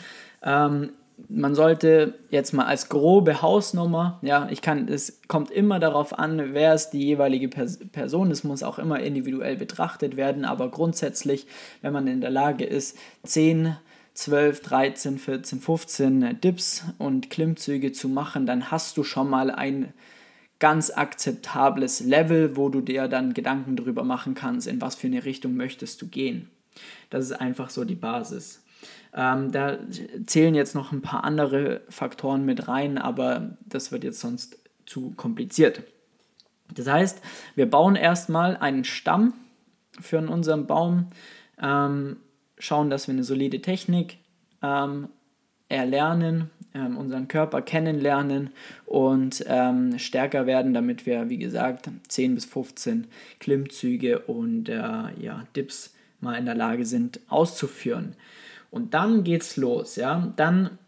ähm, 0.42 0.90
man 1.28 1.54
sollte 1.54 2.18
jetzt 2.30 2.52
mal 2.52 2.66
als 2.66 2.88
grobe 2.88 3.42
Hausnummer, 3.42 4.18
ja, 4.22 4.48
ich 4.50 4.62
kann, 4.62 4.88
es 4.88 5.20
kommt 5.28 5.50
immer 5.50 5.78
darauf 5.78 6.18
an, 6.18 6.54
wer 6.54 6.74
ist 6.74 6.90
die 6.90 7.04
jeweilige 7.04 7.48
Person, 7.48 8.30
es 8.30 8.44
muss 8.44 8.62
auch 8.62 8.78
immer 8.78 9.00
individuell 9.00 9.56
betrachtet 9.56 10.16
werden, 10.16 10.44
aber 10.44 10.70
grundsätzlich, 10.70 11.46
wenn 11.80 11.92
man 11.92 12.06
in 12.06 12.20
der 12.20 12.30
Lage 12.30 12.64
ist, 12.64 12.98
10, 13.24 13.76
12, 14.14 14.60
13, 14.60 15.18
14, 15.18 15.60
15 15.60 16.40
Dips 16.40 16.84
und 16.98 17.30
Klimmzüge 17.30 17.92
zu 17.92 18.08
machen, 18.08 18.46
dann 18.46 18.70
hast 18.70 18.96
du 18.96 19.04
schon 19.04 19.30
mal 19.30 19.50
ein 19.50 19.92
ganz 20.58 20.90
akzeptables 20.90 22.00
Level, 22.00 22.56
wo 22.56 22.68
du 22.68 22.80
dir 22.80 23.08
dann 23.08 23.34
Gedanken 23.34 23.74
darüber 23.74 24.04
machen 24.04 24.34
kannst, 24.34 24.68
in 24.68 24.80
was 24.80 24.94
für 24.94 25.08
eine 25.08 25.24
Richtung 25.24 25.56
möchtest 25.56 26.00
du 26.02 26.06
gehen. 26.06 26.50
Das 27.10 27.24
ist 27.24 27.32
einfach 27.32 27.70
so 27.70 27.84
die 27.84 27.96
Basis. 27.96 28.61
Ähm, 29.14 29.52
da 29.52 29.78
zählen 30.26 30.54
jetzt 30.54 30.74
noch 30.74 30.92
ein 30.92 31.02
paar 31.02 31.24
andere 31.24 31.82
Faktoren 31.88 32.44
mit 32.44 32.68
rein, 32.68 32.98
aber 32.98 33.56
das 33.66 33.92
wird 33.92 34.04
jetzt 34.04 34.20
sonst 34.20 34.58
zu 34.86 35.12
kompliziert. 35.16 35.82
Das 36.74 36.86
heißt, 36.86 37.20
wir 37.54 37.68
bauen 37.68 37.96
erstmal 37.96 38.56
einen 38.56 38.84
Stamm 38.84 39.34
für 40.00 40.18
unseren 40.18 40.66
Baum, 40.66 41.08
ähm, 41.60 42.16
schauen, 42.58 42.88
dass 42.88 43.06
wir 43.06 43.12
eine 43.12 43.24
solide 43.24 43.60
Technik 43.60 44.18
ähm, 44.62 45.08
erlernen, 45.68 46.50
ähm, 46.74 46.96
unseren 46.96 47.28
Körper 47.28 47.60
kennenlernen 47.60 48.50
und 48.86 49.44
ähm, 49.46 49.98
stärker 49.98 50.46
werden, 50.46 50.72
damit 50.72 51.04
wir, 51.04 51.28
wie 51.28 51.38
gesagt, 51.38 51.90
10 52.08 52.34
bis 52.34 52.44
15 52.46 53.06
Klimmzüge 53.40 54.20
und 54.20 54.68
äh, 54.68 54.74
ja, 54.76 55.44
Dips 55.54 55.94
mal 56.20 56.38
in 56.38 56.46
der 56.46 56.54
Lage 56.54 56.86
sind 56.86 57.20
auszuführen. 57.28 58.14
Und 58.72 58.94
dann 58.94 59.22
geht's 59.22 59.58
los, 59.58 59.96
ja. 59.96 60.32
Dann 60.36 60.78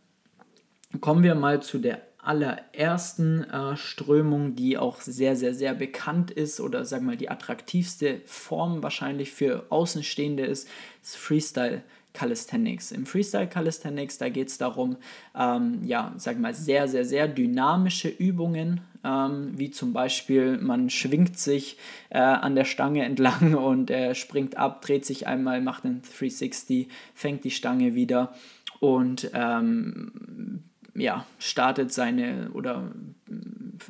kommen 1.02 1.22
wir 1.22 1.34
mal 1.34 1.62
zu 1.62 1.78
der 1.78 2.00
allerersten 2.16 3.44
äh, 3.44 3.76
Strömung, 3.76 4.56
die 4.56 4.78
auch 4.78 5.02
sehr, 5.02 5.36
sehr, 5.36 5.54
sehr 5.54 5.74
bekannt 5.74 6.30
ist 6.30 6.60
oder 6.60 6.86
sagen 6.86 7.04
wir 7.04 7.12
mal 7.12 7.16
die 7.18 7.28
attraktivste 7.28 8.22
Form 8.24 8.82
wahrscheinlich 8.82 9.32
für 9.32 9.66
Außenstehende 9.68 10.46
ist, 10.46 10.66
ist 11.02 11.16
Freestyle 11.16 11.82
Calisthenics. 12.14 12.92
Im 12.92 13.04
Freestyle 13.04 13.48
Calisthenics, 13.48 14.16
da 14.18 14.28
geht 14.30 14.48
es 14.48 14.56
darum, 14.56 14.96
ähm, 15.36 15.80
ja, 15.84 16.14
sag 16.16 16.38
mal, 16.38 16.54
sehr, 16.54 16.88
sehr, 16.88 17.04
sehr 17.04 17.28
dynamische 17.28 18.08
Übungen, 18.08 18.80
ähm, 19.04 19.52
wie 19.56 19.70
zum 19.70 19.92
Beispiel, 19.92 20.56
man 20.58 20.88
schwingt 20.88 21.38
sich 21.38 21.76
äh, 22.10 22.18
an 22.18 22.54
der 22.54 22.64
Stange 22.64 23.04
entlang 23.04 23.54
und 23.56 23.90
er 23.90 24.14
springt 24.14 24.56
ab, 24.56 24.80
dreht 24.80 25.04
sich 25.04 25.26
einmal, 25.26 25.60
macht 25.60 25.84
einen 25.84 26.02
360, 26.02 26.88
fängt 27.14 27.44
die 27.44 27.50
Stange 27.50 27.94
wieder 27.94 28.32
und 28.78 29.30
ähm, 29.34 30.62
ja, 30.94 31.26
startet 31.38 31.92
seine 31.92 32.50
oder 32.52 32.92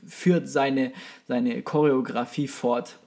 führt 0.06 0.48
seine, 0.48 0.92
seine 1.28 1.60
Choreografie 1.62 2.48
fort. 2.48 2.98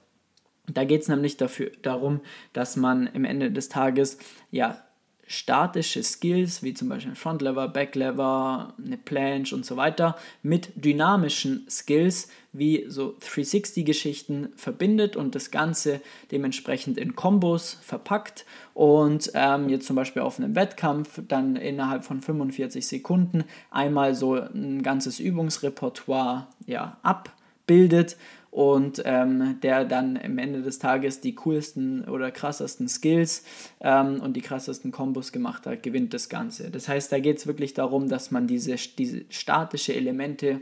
Da 0.68 0.84
geht 0.84 1.02
es 1.02 1.08
nämlich 1.08 1.36
dafür, 1.36 1.72
darum, 1.82 2.20
dass 2.52 2.76
man 2.76 3.06
im 3.08 3.24
Ende 3.24 3.50
des 3.50 3.68
Tages 3.68 4.18
ja 4.50 4.84
statische 5.28 6.02
Skills, 6.02 6.62
wie 6.62 6.72
zum 6.72 6.88
Beispiel 6.88 7.14
Frontlever, 7.14 7.68
Backlever, 7.68 8.72
eine 8.82 8.96
Planche 8.96 9.54
und 9.54 9.64
so 9.64 9.76
weiter, 9.76 10.16
mit 10.42 10.70
dynamischen 10.74 11.66
Skills, 11.68 12.28
wie 12.54 12.86
so 12.88 13.14
360-Geschichten 13.20 14.48
verbindet 14.56 15.16
und 15.16 15.34
das 15.34 15.50
Ganze 15.50 16.00
dementsprechend 16.32 16.96
in 16.96 17.14
Kombos 17.14 17.76
verpackt 17.82 18.46
und 18.72 19.30
ähm, 19.34 19.68
jetzt 19.68 19.86
zum 19.86 19.96
Beispiel 19.96 20.22
auf 20.22 20.38
einem 20.38 20.56
Wettkampf 20.56 21.20
dann 21.28 21.56
innerhalb 21.56 22.04
von 22.04 22.22
45 22.22 22.86
Sekunden 22.86 23.44
einmal 23.70 24.14
so 24.14 24.34
ein 24.34 24.82
ganzes 24.82 25.20
Übungsrepertoire 25.20 26.48
ja, 26.66 26.96
abbildet 27.02 28.16
und 28.50 29.02
ähm, 29.04 29.58
der 29.62 29.84
dann 29.84 30.16
am 30.16 30.38
Ende 30.38 30.62
des 30.62 30.78
Tages 30.78 31.20
die 31.20 31.34
coolsten 31.34 32.04
oder 32.04 32.30
krassesten 32.30 32.88
Skills 32.88 33.44
ähm, 33.80 34.20
und 34.20 34.34
die 34.34 34.40
krassesten 34.40 34.90
Kombos 34.90 35.32
gemacht 35.32 35.66
hat, 35.66 35.82
gewinnt 35.82 36.14
das 36.14 36.28
Ganze. 36.28 36.70
Das 36.70 36.88
heißt, 36.88 37.12
da 37.12 37.18
geht 37.18 37.38
es 37.38 37.46
wirklich 37.46 37.74
darum, 37.74 38.08
dass 38.08 38.30
man 38.30 38.46
diese, 38.46 38.76
diese 38.96 39.24
statische 39.28 39.94
Elemente 39.94 40.60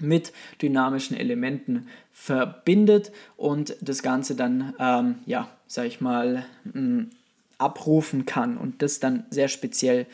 mit 0.00 0.32
dynamischen 0.60 1.16
Elementen 1.16 1.88
verbindet 2.12 3.12
und 3.36 3.76
das 3.80 4.02
Ganze 4.02 4.34
dann, 4.34 4.74
ähm, 4.78 5.16
ja, 5.26 5.48
sag 5.66 5.86
ich 5.86 6.00
mal, 6.00 6.44
mh, 6.64 6.80
mm, 6.80 7.10
abrufen 7.58 8.26
kann 8.26 8.58
und 8.58 8.82
das 8.82 9.00
dann 9.00 9.24
sehr 9.30 9.48
speziell 9.48 10.06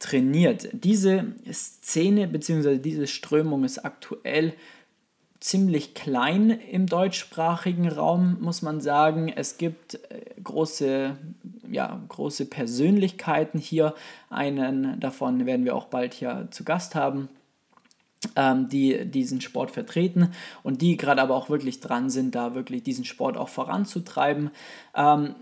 trainiert. 0.00 0.68
Diese 0.72 1.26
Szene 1.52 2.26
bzw. 2.26 2.78
diese 2.78 3.06
Strömung 3.06 3.62
ist 3.62 3.84
aktuell 3.84 4.54
ziemlich 5.42 5.94
klein 5.94 6.50
im 6.50 6.86
deutschsprachigen 6.86 7.88
Raum, 7.88 8.38
muss 8.40 8.62
man 8.62 8.80
sagen. 8.80 9.28
Es 9.28 9.58
gibt 9.58 9.94
äh, 9.94 10.40
große, 10.42 11.16
ja, 11.68 12.00
große 12.08 12.46
Persönlichkeiten 12.46 13.58
hier. 13.58 13.94
Einen 14.30 15.00
davon 15.00 15.44
werden 15.44 15.64
wir 15.64 15.74
auch 15.74 15.86
bald 15.86 16.14
hier 16.14 16.46
zu 16.52 16.62
Gast 16.62 16.94
haben, 16.94 17.28
ähm, 18.36 18.68
die 18.68 19.04
diesen 19.04 19.40
Sport 19.40 19.72
vertreten 19.72 20.30
und 20.62 20.80
die 20.80 20.96
gerade 20.96 21.20
aber 21.20 21.34
auch 21.34 21.50
wirklich 21.50 21.80
dran 21.80 22.08
sind, 22.08 22.36
da 22.36 22.54
wirklich 22.54 22.84
diesen 22.84 23.04
Sport 23.04 23.36
auch 23.36 23.48
voranzutreiben. 23.48 24.50
Ähm, 24.94 25.34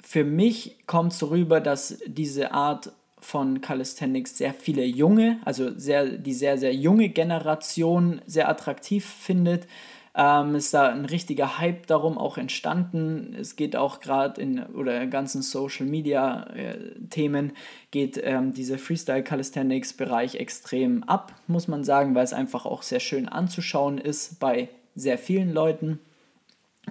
für 0.00 0.22
mich 0.22 0.86
kommt 0.86 1.12
es 1.12 1.18
so 1.18 1.26
rüber, 1.26 1.60
dass 1.60 1.98
diese 2.06 2.52
Art 2.52 2.92
von 3.22 3.60
Calisthenics 3.60 4.36
sehr 4.36 4.52
viele 4.52 4.84
junge, 4.84 5.38
also 5.44 5.76
sehr, 5.78 6.06
die 6.06 6.34
sehr, 6.34 6.58
sehr 6.58 6.74
junge 6.74 7.08
Generation 7.08 8.20
sehr 8.26 8.48
attraktiv 8.48 9.06
findet. 9.06 9.66
Ähm, 10.14 10.56
ist 10.56 10.74
da 10.74 10.90
ein 10.90 11.06
richtiger 11.06 11.58
Hype 11.58 11.86
darum 11.86 12.18
auch 12.18 12.36
entstanden. 12.36 13.34
Es 13.38 13.56
geht 13.56 13.76
auch 13.76 14.00
gerade 14.00 14.42
in 14.42 14.62
oder 14.62 15.06
ganzen 15.06 15.40
Social 15.40 15.86
Media 15.86 16.44
äh, 16.54 16.76
Themen 17.08 17.52
geht 17.90 18.20
ähm, 18.22 18.52
dieser 18.52 18.76
Freestyle 18.76 19.22
Calisthenics 19.22 19.94
Bereich 19.94 20.34
extrem 20.34 21.02
ab, 21.04 21.34
muss 21.46 21.66
man 21.66 21.82
sagen, 21.82 22.14
weil 22.14 22.24
es 22.24 22.34
einfach 22.34 22.66
auch 22.66 22.82
sehr 22.82 23.00
schön 23.00 23.26
anzuschauen 23.26 23.96
ist 23.96 24.38
bei 24.38 24.68
sehr 24.94 25.16
vielen 25.16 25.54
Leuten. 25.54 25.98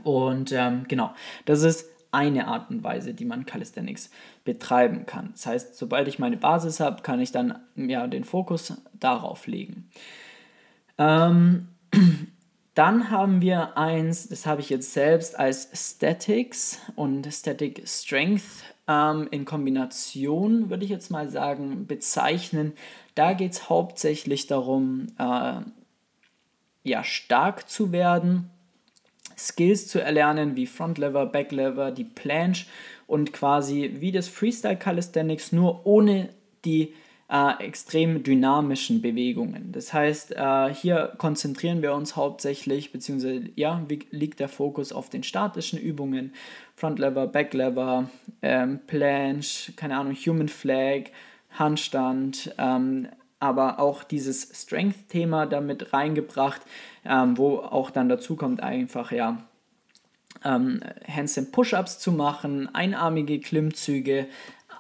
Und 0.04 0.52
ähm, 0.52 0.86
genau, 0.88 1.14
das 1.46 1.62
ist 1.62 1.91
eine 2.12 2.48
Art 2.48 2.70
und 2.70 2.84
Weise, 2.84 3.14
die 3.14 3.26
man 3.26 3.46
Calisthenics 3.46 4.12
betreiben 4.44 5.06
kann. 5.06 5.30
Das 5.32 5.46
heißt, 5.46 5.76
sobald 5.78 6.08
ich 6.08 6.20
meine 6.20 6.38
Basis 6.38 6.80
habe, 6.80 7.02
kann 7.02 7.22
ich 7.22 7.32
dann 7.32 7.60
ja, 7.76 8.06
den 8.08 8.26
Fokus 8.26 8.74
darauf 8.94 9.48
legen. 9.48 9.90
Ähm, 10.98 11.70
dann 12.74 13.10
haben 13.10 13.42
wir 13.42 13.78
eins, 13.78 14.28
das 14.28 14.46
habe 14.46 14.62
ich 14.62 14.70
jetzt 14.70 14.94
selbst 14.94 15.40
als 15.40 15.70
Statics 15.74 16.80
und 16.96 17.26
Static 17.32 17.88
Strength 17.88 18.64
ähm, 18.88 19.28
in 19.32 19.46
Kombination, 19.46 20.70
würde 20.70 20.84
ich 20.84 20.92
jetzt 20.92 21.12
mal 21.12 21.30
sagen, 21.30 21.88
bezeichnen. 21.88 22.74
Da 23.16 23.34
geht 23.34 23.54
es 23.54 23.70
hauptsächlich 23.70 24.48
darum, 24.48 25.08
äh, 25.18 25.62
ja, 26.84 27.04
stark 27.04 27.70
zu 27.70 27.92
werden 27.92 28.50
Skills 29.48 29.88
zu 29.88 30.02
erlernen, 30.02 30.56
wie 30.56 30.66
Frontlever, 30.66 31.26
Backlever, 31.26 31.92
die 31.92 32.04
Planche 32.04 32.66
und 33.08 33.34
quasi 33.34 33.98
wie 34.00 34.12
das 34.12 34.28
Freestyle 34.28 34.78
Calisthenics, 34.78 35.52
nur 35.52 35.86
ohne 35.86 36.30
die 36.66 36.94
äh, 37.32 37.64
extrem 37.64 38.24
dynamischen 38.24 39.02
Bewegungen. 39.02 39.72
Das 39.72 39.94
heißt, 39.94 40.36
äh, 40.36 40.74
hier 40.74 41.14
konzentrieren 41.18 41.82
wir 41.82 41.94
uns 41.94 42.16
hauptsächlich, 42.16 42.92
beziehungsweise 42.92 43.44
ja, 43.56 43.86
liegt 44.12 44.40
der 44.42 44.50
Fokus 44.50 44.92
auf 44.92 45.10
den 45.10 45.24
statischen 45.24 45.80
Übungen, 45.80 46.34
Frontlever, 46.76 47.28
Backlever, 47.28 48.10
ähm, 48.42 48.82
Planche, 48.86 49.72
keine 49.74 49.98
Ahnung, 49.98 50.14
Human 50.14 50.50
Flag, 50.50 51.06
Handstand, 51.52 52.54
ähm, 52.58 53.08
aber 53.42 53.80
auch 53.80 54.04
dieses 54.04 54.50
Strength-Thema 54.54 55.48
damit 55.48 55.94
reingebracht, 55.94 56.62
ähm, 57.04 57.38
wo 57.38 57.58
auch 57.58 57.90
dann 57.90 58.08
dazu 58.08 58.36
kommt, 58.36 58.62
einfach 58.62 59.12
ja 59.12 59.44
ähm, 60.46 60.80
Handstand 61.08 61.52
Push-Ups 61.52 62.00
zu 62.00 62.12
machen, 62.12 62.74
einarmige 62.74 63.40
Klimmzüge, 63.40 64.28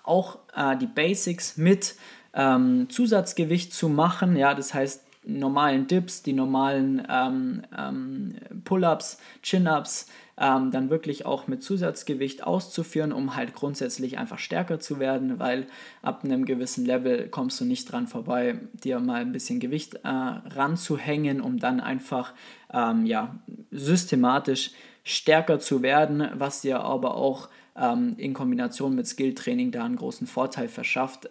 auch 0.03 0.39
äh, 0.55 0.77
die 0.77 0.87
Basics 0.87 1.57
mit 1.57 1.95
ähm, 2.33 2.87
Zusatzgewicht 2.89 3.73
zu 3.73 3.89
machen, 3.89 4.35
ja, 4.35 4.53
das 4.53 4.73
heißt 4.73 5.03
normalen 5.23 5.87
Dips, 5.87 6.23
die 6.23 6.33
normalen 6.33 7.05
ähm, 7.09 7.61
ähm, 7.77 8.35
Pull-ups, 8.63 9.19
Chin-ups, 9.43 10.07
ähm, 10.37 10.71
dann 10.71 10.89
wirklich 10.89 11.25
auch 11.25 11.47
mit 11.47 11.61
Zusatzgewicht 11.61 12.43
auszuführen, 12.43 13.11
um 13.11 13.35
halt 13.35 13.53
grundsätzlich 13.53 14.17
einfach 14.17 14.39
stärker 14.39 14.79
zu 14.79 14.99
werden, 14.99 15.37
weil 15.39 15.67
ab 16.01 16.23
einem 16.23 16.45
gewissen 16.45 16.85
Level 16.85 17.27
kommst 17.29 17.61
du 17.61 17.65
nicht 17.65 17.91
dran 17.91 18.07
vorbei, 18.07 18.59
dir 18.73 18.99
mal 18.99 19.21
ein 19.21 19.31
bisschen 19.31 19.59
Gewicht 19.59 19.95
äh, 20.03 20.07
ranzuhängen, 20.07 21.41
um 21.41 21.59
dann 21.59 21.79
einfach 21.79 22.33
ähm, 22.73 23.05
ja, 23.05 23.35
systematisch 23.69 24.71
stärker 25.03 25.59
zu 25.59 25.83
werden, 25.83 26.27
was 26.33 26.61
dir 26.61 26.79
aber 26.79 27.15
auch 27.15 27.49
ähm, 27.75 28.15
in 28.17 28.33
Kombination 28.33 28.95
mit 28.95 29.07
Skilltraining 29.07 29.71
da 29.71 29.85
einen 29.85 29.95
großen 29.95 30.27
Vorteil 30.27 30.67
verschafft. 30.67 31.29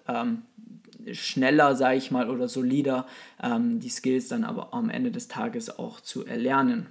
Schneller, 1.13 1.77
sage 1.77 1.99
ich 1.99 2.11
mal, 2.11 2.31
oder 2.31 2.49
solider 2.49 3.07
ähm, 3.43 3.81
die 3.81 3.89
Skills 3.89 4.29
dann 4.29 4.45
aber 4.45 4.75
am 4.75 4.91
Ende 4.91 5.11
des 5.11 5.29
Tages 5.29 5.79
auch 5.79 6.01
zu 6.01 6.27
erlernen 6.27 6.89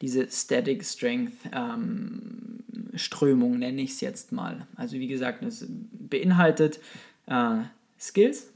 diese 0.00 0.30
Static 0.30 0.84
Strength 0.84 1.32
ähm, 1.52 2.58
Strömung, 2.94 3.58
nenne 3.58 3.82
ich 3.82 3.92
es 3.92 4.00
jetzt 4.00 4.32
mal. 4.32 4.66
Also 4.76 4.96
wie 4.98 5.08
gesagt, 5.08 5.42
es 5.42 5.66
beinhaltet 5.68 6.78
äh, 7.26 7.56
Skills, 7.98 8.52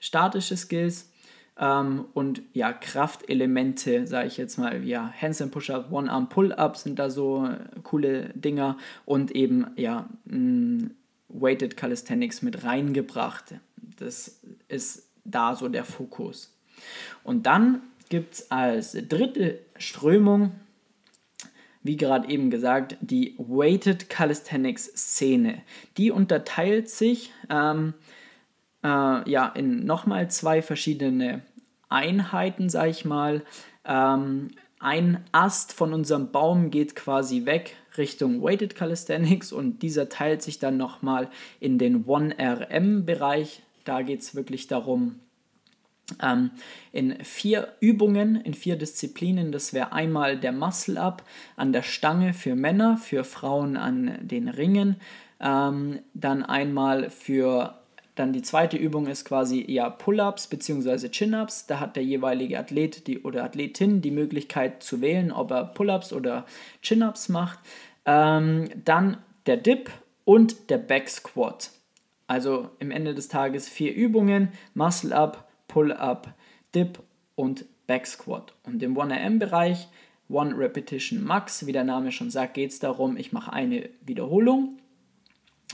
statische 0.00 0.56
Skills 0.56 1.10
ähm, 1.58 2.04
und 2.14 2.42
ja, 2.52 2.72
Kraftelemente, 2.72 4.06
sage 4.06 4.28
ich 4.28 4.36
jetzt 4.36 4.58
mal, 4.58 4.84
ja, 4.84 5.12
Handstand 5.20 5.52
Push-Up, 5.52 5.90
One-Arm 5.90 6.28
Pull-Up 6.28 6.76
sind 6.76 6.98
da 6.98 7.10
so 7.10 7.46
äh, 7.46 7.58
coole 7.82 8.30
Dinger 8.34 8.78
und 9.04 9.32
eben 9.32 9.66
ja, 9.76 10.08
mh, 10.24 10.90
Weighted 11.28 11.76
Calisthenics 11.76 12.42
mit 12.42 12.64
reingebracht. 12.64 13.54
Das 13.98 14.40
ist 14.68 15.08
da 15.24 15.54
so 15.54 15.68
der 15.68 15.84
Fokus. 15.84 16.54
Und 17.24 17.46
dann 17.46 17.82
gibt 18.08 18.34
es 18.34 18.50
als 18.50 18.92
dritte 18.92 19.60
Strömung, 19.76 20.52
wie 21.82 21.96
gerade 21.96 22.28
eben 22.28 22.50
gesagt, 22.50 22.96
die 23.00 23.34
Weighted 23.38 24.08
Calisthenics 24.08 24.84
Szene. 24.84 25.62
Die 25.96 26.10
unterteilt 26.10 26.88
sich 26.88 27.32
ähm, 27.50 27.94
äh, 28.84 29.30
ja, 29.30 29.48
in 29.54 29.84
nochmal 29.84 30.30
zwei 30.30 30.62
verschiedene 30.62 31.42
Einheiten, 31.88 32.68
sag 32.68 32.88
ich 32.88 33.04
mal. 33.04 33.42
Ähm, 33.84 34.50
ein 34.78 35.24
Ast 35.30 35.72
von 35.72 35.92
unserem 35.92 36.32
Baum 36.32 36.70
geht 36.70 36.96
quasi 36.96 37.46
weg 37.46 37.76
Richtung 37.96 38.42
Weighted 38.42 38.74
Calisthenics 38.74 39.52
und 39.52 39.82
dieser 39.82 40.08
teilt 40.08 40.42
sich 40.42 40.58
dann 40.58 40.76
nochmal 40.76 41.30
in 41.60 41.78
den 41.78 42.04
1RM-Bereich. 42.04 43.62
Da 43.84 44.02
geht 44.02 44.20
es 44.20 44.34
wirklich 44.34 44.66
darum, 44.66 45.20
ähm, 46.22 46.50
in 46.92 47.24
vier 47.24 47.74
Übungen, 47.80 48.36
in 48.36 48.54
vier 48.54 48.76
Disziplinen. 48.76 49.52
Das 49.52 49.72
wäre 49.72 49.92
einmal 49.92 50.38
der 50.38 50.52
Muscle-Up 50.52 51.22
an 51.56 51.72
der 51.72 51.82
Stange 51.82 52.34
für 52.34 52.54
Männer, 52.54 52.96
für 52.96 53.24
Frauen 53.24 53.76
an 53.76 54.18
den 54.20 54.48
Ringen. 54.48 54.96
Ähm, 55.40 56.00
dann 56.14 56.44
einmal 56.44 57.10
für 57.10 57.78
dann 58.14 58.34
die 58.34 58.42
zweite 58.42 58.76
Übung 58.76 59.06
ist 59.06 59.24
quasi 59.24 59.64
ja 59.66 59.88
Pull-ups 59.88 60.46
bzw. 60.48 61.08
Chin-ups. 61.08 61.66
Da 61.66 61.80
hat 61.80 61.96
der 61.96 62.04
jeweilige 62.04 62.58
Athlet 62.58 63.06
die, 63.06 63.20
oder 63.20 63.44
Athletin 63.44 64.02
die 64.02 64.10
Möglichkeit 64.10 64.82
zu 64.82 65.00
wählen, 65.00 65.32
ob 65.32 65.50
er 65.50 65.64
Pull-ups 65.64 66.12
oder 66.12 66.44
Chin-ups 66.82 67.30
macht. 67.30 67.58
Ähm, 68.04 68.68
dann 68.84 69.16
der 69.46 69.56
Dip 69.56 69.90
und 70.24 70.68
der 70.68 70.78
Back 70.78 71.08
Squat. 71.08 71.70
Also 72.32 72.70
im 72.78 72.90
Ende 72.90 73.14
des 73.14 73.28
Tages 73.28 73.68
vier 73.68 73.94
Übungen: 73.94 74.48
Muscle-up, 74.72 75.50
Pull-up, 75.68 76.32
Dip 76.74 76.98
und 77.34 77.66
Back 77.86 78.06
Squat. 78.06 78.54
Und 78.62 78.82
im 78.82 78.96
1RM-Bereich, 78.96 79.86
One 80.30 80.56
Repetition 80.56 81.22
Max, 81.22 81.66
wie 81.66 81.72
der 81.72 81.84
Name 81.84 82.10
schon 82.10 82.30
sagt, 82.30 82.54
geht 82.54 82.70
es 82.70 82.78
darum, 82.78 83.18
ich 83.18 83.34
mache 83.34 83.52
eine 83.52 83.90
Wiederholung 84.00 84.78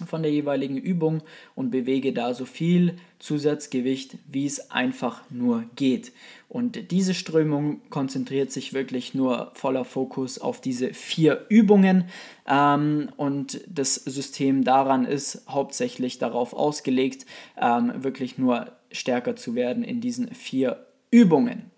von 0.07 0.23
der 0.23 0.33
jeweiligen 0.33 0.77
Übung 0.77 1.23
und 1.55 1.71
bewege 1.71 2.13
da 2.13 2.35
so 2.35 2.45
viel 2.45 2.97
Zusatzgewicht, 3.19 4.19
wie 4.31 4.47
es 4.47 4.71
einfach 4.71 5.23
nur 5.31 5.65
geht. 5.77 6.13
Und 6.49 6.91
diese 6.91 7.15
Strömung 7.15 7.81
konzentriert 7.91 8.53
sich 8.53 8.73
wirklich 8.73 9.15
nur 9.15 9.51
voller 9.55 9.85
Fokus 9.85 10.39
auf 10.39 10.61
diese 10.61 10.95
vier 10.95 11.45
Übungen 11.49 12.05
ähm, 12.49 13.11
und 13.17 13.61
das 13.69 13.97
System 13.97 14.65
daran 14.65 15.05
ist 15.05 15.43
hauptsächlich 15.49 16.19
darauf 16.19 16.55
ausgelegt, 16.55 17.27
ähm, 17.61 17.93
wirklich 17.97 18.39
nur 18.39 18.73
stärker 18.91 19.37
zu 19.37 19.55
werden 19.55 19.83
in 19.83 20.01
diesen 20.01 20.35
vier 20.35 20.87
Übungen 21.11 21.71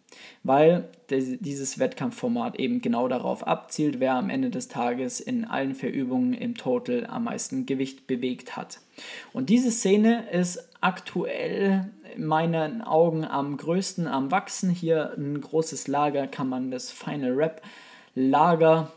weil 0.43 0.89
dieses 1.09 1.79
Wettkampfformat 1.79 2.59
eben 2.59 2.81
genau 2.81 3.09
darauf 3.09 3.47
abzielt, 3.47 4.01
wer 4.01 4.15
am 4.15 4.31
Ende 4.31 4.51
des 4.51 4.69
Tages 4.69 5.21
in 5.21 5.45
allen 5.45 5.75
vier 5.75 5.93
Übungen 5.93 6.35
im 6.35 6.57
Total 6.57 7.07
am 7.07 7.25
meisten 7.25 7.67
Gewicht 7.67 8.07
bewegt 8.07 8.57
hat. 8.57 8.81
Und 9.33 9.51
diese 9.51 9.71
Szene 9.71 10.29
ist 10.31 10.69
aktuell 10.81 11.91
in 12.17 12.27
meinen 12.27 12.83
Augen 12.83 13.25
am 13.25 13.57
größten 13.57 14.07
am 14.07 14.31
Wachsen. 14.31 14.71
Hier 14.71 15.15
ein 15.17 15.41
großes 15.41 15.89
Lager 15.89 16.27
kann 16.27 16.49
man 16.49 16.71
das 16.71 16.91
Final 16.91 17.33
Rap 17.33 17.63
Lager 18.15 18.93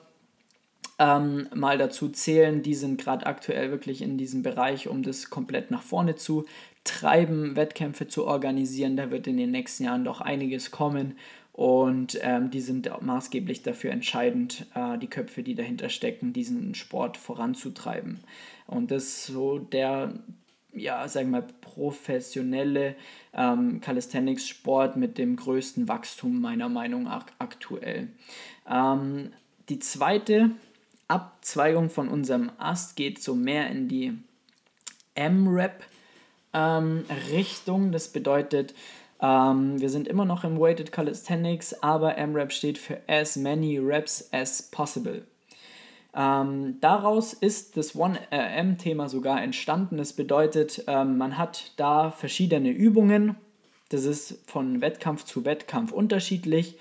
ähm, 1.00 1.48
mal 1.53 1.77
dazu 1.77 2.10
zählen. 2.10 2.62
Die 2.63 2.75
sind 2.75 3.00
gerade 3.00 3.25
aktuell 3.25 3.72
wirklich 3.72 4.01
in 4.01 4.17
diesem 4.17 4.43
Bereich, 4.43 4.88
um 4.88 5.03
das 5.03 5.29
komplett 5.29 5.72
nach 5.72 5.84
vorne 5.84 6.15
zu 6.15 6.46
treiben, 6.84 7.56
Wettkämpfe 7.56 8.08
zu 8.08 8.25
organisieren. 8.25 8.98
Da 8.98 9.12
wird 9.12 9.28
in 9.28 9.38
den 9.38 9.52
nächsten 9.52 9.86
Jahren 9.86 10.04
doch 10.04 10.22
einiges 10.22 10.72
kommen 10.72 11.16
und 11.54 12.18
ähm, 12.24 12.50
die 12.50 12.62
sind 12.62 12.90
maßgeblich 13.02 13.62
dafür 13.62 13.92
entscheidend, 13.92 14.66
äh, 14.74 14.98
die 14.98 15.08
Köpfe, 15.08 15.44
die 15.44 15.54
dahinter 15.54 15.90
stecken, 15.90 16.34
diesen 16.34 16.74
Sport 16.74 17.16
voranzutreiben. 17.16 18.22
Und 18.66 18.90
das 18.90 19.04
ist 19.04 19.25
so 19.28 19.60
der, 19.60 20.13
ja, 20.74 21.08
sagen 21.08 21.30
wir 21.30 21.42
mal, 21.42 21.48
professionelle 21.62 22.96
ähm, 23.36 23.81
Calisthenics-Sport 23.81 24.98
mit 24.98 25.20
dem 25.20 25.36
größten 25.36 25.88
Wachstum 25.88 26.42
meiner 26.42 26.70
Meinung 26.70 27.03
nach 27.03 27.27
aktuell. 27.38 28.07
Ähm, 28.68 29.31
die 29.70 29.77
zweite 29.77 30.51
Abzweigung 31.07 31.92
von 31.92 32.10
unserem 32.10 32.51
Ast 32.57 32.96
geht 32.96 33.22
so 33.22 33.36
mehr 33.36 33.70
in 33.70 33.88
die 33.88 34.14
M-Rap 35.14 35.86
ähm, 36.53 37.05
Richtung. 37.31 37.92
Das 37.92 38.09
bedeutet, 38.09 38.74
ähm, 39.22 39.79
wir 39.79 39.89
sind 39.89 40.07
immer 40.07 40.25
noch 40.25 40.44
im 40.44 40.59
Weighted 40.59 40.92
Calisthenics, 40.92 41.74
aber 41.81 42.18
M-Rap 42.18 42.51
steht 42.51 42.77
für 42.77 43.00
as 43.07 43.35
many 43.35 43.77
reps 43.79 44.29
as 44.31 44.70
possible. 44.70 45.24
Ähm, 46.16 46.77
daraus 46.79 47.33
ist 47.33 47.75
das 47.75 47.96
1RM-Thema 47.96 49.09
sogar 49.09 49.42
entstanden. 49.42 49.98
Das 49.98 50.13
bedeutet, 50.13 50.83
ähm, 50.87 51.18
man 51.18 51.37
hat 51.37 51.72
da 51.77 52.11
verschiedene 52.11 52.70
Übungen. 52.70 53.35
Das 53.89 54.05
ist 54.05 54.39
von 54.46 54.81
Wettkampf 54.81 55.24
zu 55.24 55.46
Wettkampf 55.46 55.92
unterschiedlich. 55.92 56.77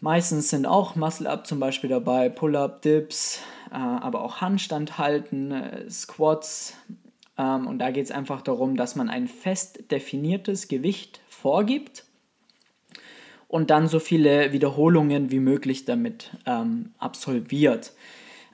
Meistens 0.00 0.50
sind 0.50 0.66
auch 0.66 0.96
Muscle-Up 0.96 1.46
zum 1.46 1.60
Beispiel 1.60 1.90
dabei, 1.90 2.28
Pull-Up, 2.28 2.82
Dips, 2.82 3.40
äh, 3.70 3.76
aber 3.76 4.22
auch 4.22 4.40
Handstand 4.40 4.98
halten, 4.98 5.52
äh, 5.52 5.90
Squats, 5.90 6.74
ähm, 7.38 7.66
und 7.66 7.78
da 7.78 7.90
geht 7.90 8.04
es 8.04 8.10
einfach 8.10 8.42
darum, 8.42 8.76
dass 8.76 8.96
man 8.96 9.08
ein 9.08 9.28
fest 9.28 9.90
definiertes 9.90 10.68
Gewicht 10.68 11.20
vorgibt 11.28 12.04
und 13.48 13.70
dann 13.70 13.88
so 13.88 13.98
viele 13.98 14.52
Wiederholungen 14.52 15.30
wie 15.30 15.40
möglich 15.40 15.84
damit 15.84 16.30
ähm, 16.46 16.92
absolviert. 16.98 17.92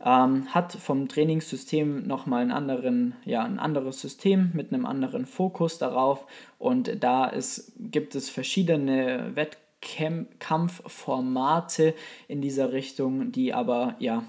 Ähm, 0.05 0.55
hat 0.55 0.73
vom 0.73 1.09
Trainingssystem 1.09 2.07
nochmal 2.07 2.43
einen 2.43 2.53
anderen, 2.53 3.17
ja, 3.25 3.43
ein 3.43 3.59
anderes 3.59 4.01
System 4.01 4.51
mit 4.55 4.73
einem 4.73 4.87
anderen 4.87 5.27
Fokus 5.27 5.79
darauf 5.79 6.25
und 6.59 7.03
da 7.03 7.27
ist, 7.27 7.73
gibt 7.79 8.15
es 8.15 8.31
verschiedene 8.31 9.33
Wettkampfformate 9.35 11.95
in 12.29 12.41
dieser 12.41 12.73
Richtung, 12.73 13.33
die 13.33 13.53
aber 13.53 13.97
ja 13.99 14.23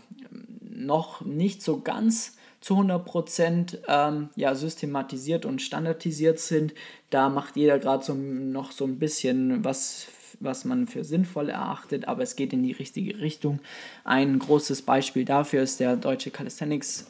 noch 0.61 1.21
nicht 1.21 1.61
so 1.61 1.81
ganz 1.81 2.38
zu 2.61 2.75
100% 2.75 3.77
ähm, 3.87 4.29
ja, 4.35 4.55
systematisiert 4.55 5.45
und 5.45 5.61
standardisiert 5.61 6.39
sind. 6.39 6.73
Da 7.09 7.29
macht 7.29 7.55
jeder 7.55 7.79
gerade 7.79 8.03
so, 8.03 8.13
noch 8.13 8.71
so 8.71 8.85
ein 8.85 8.99
bisschen 8.99 9.63
was, 9.63 10.07
was 10.39 10.65
man 10.65 10.87
für 10.87 11.03
sinnvoll 11.03 11.49
erachtet, 11.49 12.07
aber 12.07 12.23
es 12.23 12.35
geht 12.35 12.53
in 12.53 12.63
die 12.63 12.73
richtige 12.73 13.19
Richtung. 13.19 13.59
Ein 14.03 14.39
großes 14.39 14.81
Beispiel 14.81 15.25
dafür 15.25 15.63
ist 15.63 15.79
der 15.79 15.95
Deutsche 15.95 16.31
Calisthenics 16.31 17.07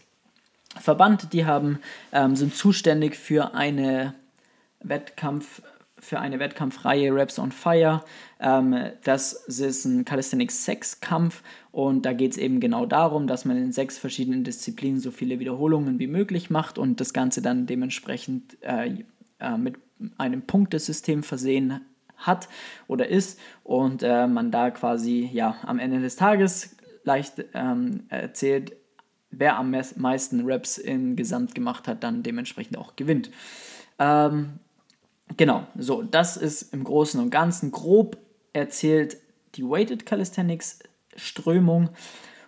Verband. 0.79 1.33
Die 1.33 1.45
haben, 1.45 1.79
ähm, 2.12 2.35
sind 2.35 2.55
zuständig 2.55 3.15
für 3.15 3.55
eine 3.55 4.13
Wettkampf 4.81 5.62
für 6.01 6.19
eine 6.19 6.39
Wettkampfreihe 6.39 7.13
Raps 7.13 7.39
on 7.39 7.51
Fire. 7.51 8.03
Ähm, 8.39 8.75
das 9.03 9.33
ist 9.33 9.85
ein 9.85 10.05
Calisthenics-Sechskampf 10.05 11.43
und 11.71 12.05
da 12.05 12.13
geht 12.13 12.31
es 12.31 12.38
eben 12.38 12.59
genau 12.59 12.85
darum, 12.85 13.27
dass 13.27 13.45
man 13.45 13.57
in 13.57 13.71
sechs 13.71 13.97
verschiedenen 13.97 14.43
Disziplinen 14.43 14.99
so 14.99 15.12
viele 15.12 15.39
Wiederholungen 15.39 15.99
wie 15.99 16.07
möglich 16.07 16.49
macht 16.49 16.77
und 16.77 16.99
das 16.99 17.13
Ganze 17.13 17.41
dann 17.41 17.65
dementsprechend 17.65 18.57
äh, 18.62 19.03
äh, 19.39 19.57
mit 19.57 19.75
einem 20.17 20.41
Punktesystem 20.43 21.23
versehen 21.23 21.81
hat 22.17 22.49
oder 22.88 23.07
ist 23.07 23.39
und 23.63 24.03
äh, 24.03 24.27
man 24.27 24.51
da 24.51 24.71
quasi 24.71 25.29
ja 25.31 25.55
am 25.63 25.79
Ende 25.79 25.99
des 26.01 26.15
Tages 26.15 26.75
leicht 27.03 27.45
ähm, 27.53 28.03
erzählt, 28.09 28.73
wer 29.31 29.57
am 29.57 29.73
meisten 29.95 30.41
Raps 30.49 30.77
insgesamt 30.77 31.55
gemacht 31.55 31.88
hat, 31.88 32.03
dann 32.03 32.23
dementsprechend 32.23 32.77
auch 32.77 32.95
gewinnt. 32.95 33.29
Ähm, 33.99 34.59
Genau, 35.37 35.67
so, 35.77 36.01
das 36.01 36.37
ist 36.37 36.73
im 36.73 36.83
Großen 36.83 37.19
und 37.21 37.29
Ganzen 37.29 37.71
grob 37.71 38.17
erzählt 38.53 39.17
die 39.55 39.63
Weighted 39.63 40.05
Calisthenics 40.05 40.79
Strömung. 41.15 41.89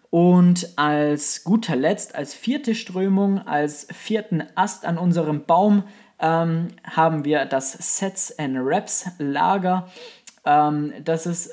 Und 0.10 0.78
als 0.78 1.44
guter 1.44 1.76
Letzt, 1.76 2.16
als 2.16 2.34
vierte 2.34 2.76
Strömung, 2.76 3.40
als 3.40 3.88
vierten 3.92 4.44
Ast 4.56 4.86
an 4.86 4.98
unserem 4.98 5.46
Baum 5.46 5.84
ähm, 6.20 6.68
haben 6.84 7.24
wir 7.24 7.46
das 7.46 7.72
Sets 7.72 8.38
and 8.38 8.58
Reps 8.58 9.06
Lager. 9.20 9.88
Ähm, 10.44 10.94
das 11.04 11.26
ist, 11.26 11.52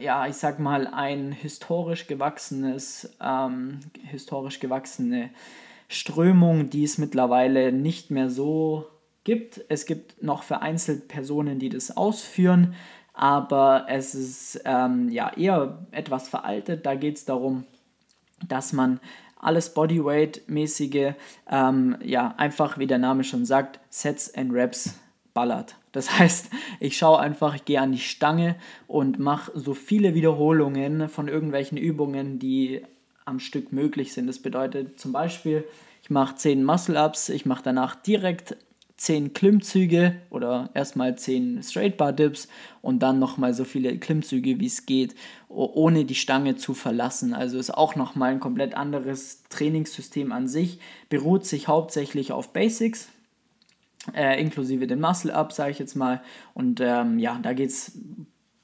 ja, 0.00 0.26
ich 0.26 0.36
sag 0.36 0.58
mal, 0.58 0.88
ein 0.88 1.30
historisch 1.30 2.06
gewachsenes, 2.06 3.16
ähm, 3.20 3.80
historisch 4.02 4.58
gewachsene 4.58 5.30
Strömung, 5.88 6.68
die 6.68 6.84
es 6.84 6.98
mittlerweile 6.98 7.70
nicht 7.70 8.10
mehr 8.10 8.28
so 8.28 8.86
gibt. 9.24 9.64
Es 9.68 9.86
gibt 9.86 10.22
noch 10.22 10.42
vereinzelt 10.42 11.08
Personen, 11.08 11.58
die 11.58 11.68
das 11.68 11.96
ausführen, 11.96 12.74
aber 13.12 13.86
es 13.88 14.14
ist 14.14 14.62
ähm, 14.64 15.08
ja 15.08 15.32
eher 15.36 15.86
etwas 15.90 16.28
veraltet. 16.28 16.86
Da 16.86 16.94
geht 16.94 17.16
es 17.16 17.24
darum, 17.24 17.64
dass 18.48 18.72
man 18.72 19.00
alles 19.36 19.74
Bodyweight-mäßige, 19.74 21.14
ähm, 21.50 21.96
ja, 22.02 22.34
einfach 22.36 22.78
wie 22.78 22.86
der 22.86 22.98
Name 22.98 23.24
schon 23.24 23.44
sagt, 23.44 23.80
Sets 23.88 24.34
and 24.34 24.52
Reps 24.52 24.94
ballert. 25.34 25.76
Das 25.92 26.18
heißt, 26.18 26.50
ich 26.78 26.96
schaue 26.96 27.20
einfach, 27.20 27.54
ich 27.54 27.64
gehe 27.64 27.80
an 27.80 27.92
die 27.92 27.98
Stange 27.98 28.56
und 28.86 29.18
mache 29.18 29.52
so 29.54 29.74
viele 29.74 30.14
Wiederholungen 30.14 31.08
von 31.08 31.28
irgendwelchen 31.28 31.78
Übungen, 31.78 32.38
die 32.38 32.82
am 33.24 33.40
Stück 33.40 33.72
möglich 33.72 34.12
sind. 34.12 34.26
Das 34.26 34.38
bedeutet 34.38 34.98
zum 34.98 35.12
Beispiel, 35.12 35.64
ich 36.02 36.10
mache 36.10 36.36
10 36.36 36.64
Muscle-Ups, 36.64 37.28
ich 37.28 37.46
mache 37.46 37.62
danach 37.64 37.94
direkt 37.94 38.56
10 39.00 39.32
Klimmzüge 39.32 40.16
oder 40.28 40.68
erstmal 40.74 41.16
10 41.16 41.62
Straight 41.62 41.96
Bar 41.96 42.12
Dips 42.12 42.48
und 42.82 42.98
dann 42.98 43.18
nochmal 43.18 43.54
so 43.54 43.64
viele 43.64 43.96
Klimmzüge 43.96 44.60
wie 44.60 44.66
es 44.66 44.84
geht, 44.84 45.14
ohne 45.48 46.04
die 46.04 46.14
Stange 46.14 46.56
zu 46.56 46.74
verlassen. 46.74 47.32
Also 47.32 47.58
ist 47.58 47.72
auch 47.72 47.96
nochmal 47.96 48.32
ein 48.32 48.40
komplett 48.40 48.74
anderes 48.74 49.42
Trainingssystem 49.48 50.32
an 50.32 50.48
sich, 50.48 50.80
beruht 51.08 51.46
sich 51.46 51.66
hauptsächlich 51.66 52.30
auf 52.32 52.52
Basics, 52.52 53.08
äh, 54.14 54.38
inklusive 54.38 54.86
den 54.86 55.00
Muscle-Up, 55.00 55.52
sage 55.52 55.70
ich 55.70 55.78
jetzt 55.78 55.94
mal. 55.94 56.20
Und 56.52 56.80
ähm, 56.82 57.18
ja, 57.18 57.38
da 57.42 57.54
geht 57.54 57.70
es 57.70 57.98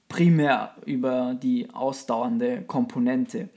primär 0.08 0.74
über 0.84 1.34
die 1.34 1.70
ausdauernde 1.72 2.60
Komponente. 2.66 3.48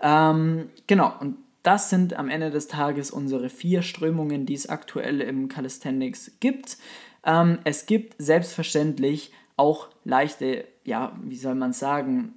Ähm, 0.00 0.70
genau, 0.86 1.12
und 1.18 1.38
das 1.62 1.90
sind 1.90 2.14
am 2.14 2.28
Ende 2.28 2.50
des 2.50 2.68
Tages 2.68 3.10
unsere 3.10 3.48
vier 3.48 3.82
Strömungen, 3.82 4.46
die 4.46 4.54
es 4.54 4.68
aktuell 4.68 5.20
im 5.20 5.48
Calisthenics 5.48 6.32
gibt. 6.40 6.78
Ähm, 7.24 7.58
es 7.64 7.86
gibt 7.86 8.14
selbstverständlich 8.18 9.32
auch 9.56 9.88
leichte, 10.04 10.64
ja, 10.84 11.12
wie 11.22 11.36
soll 11.36 11.54
man 11.54 11.72
sagen, 11.72 12.34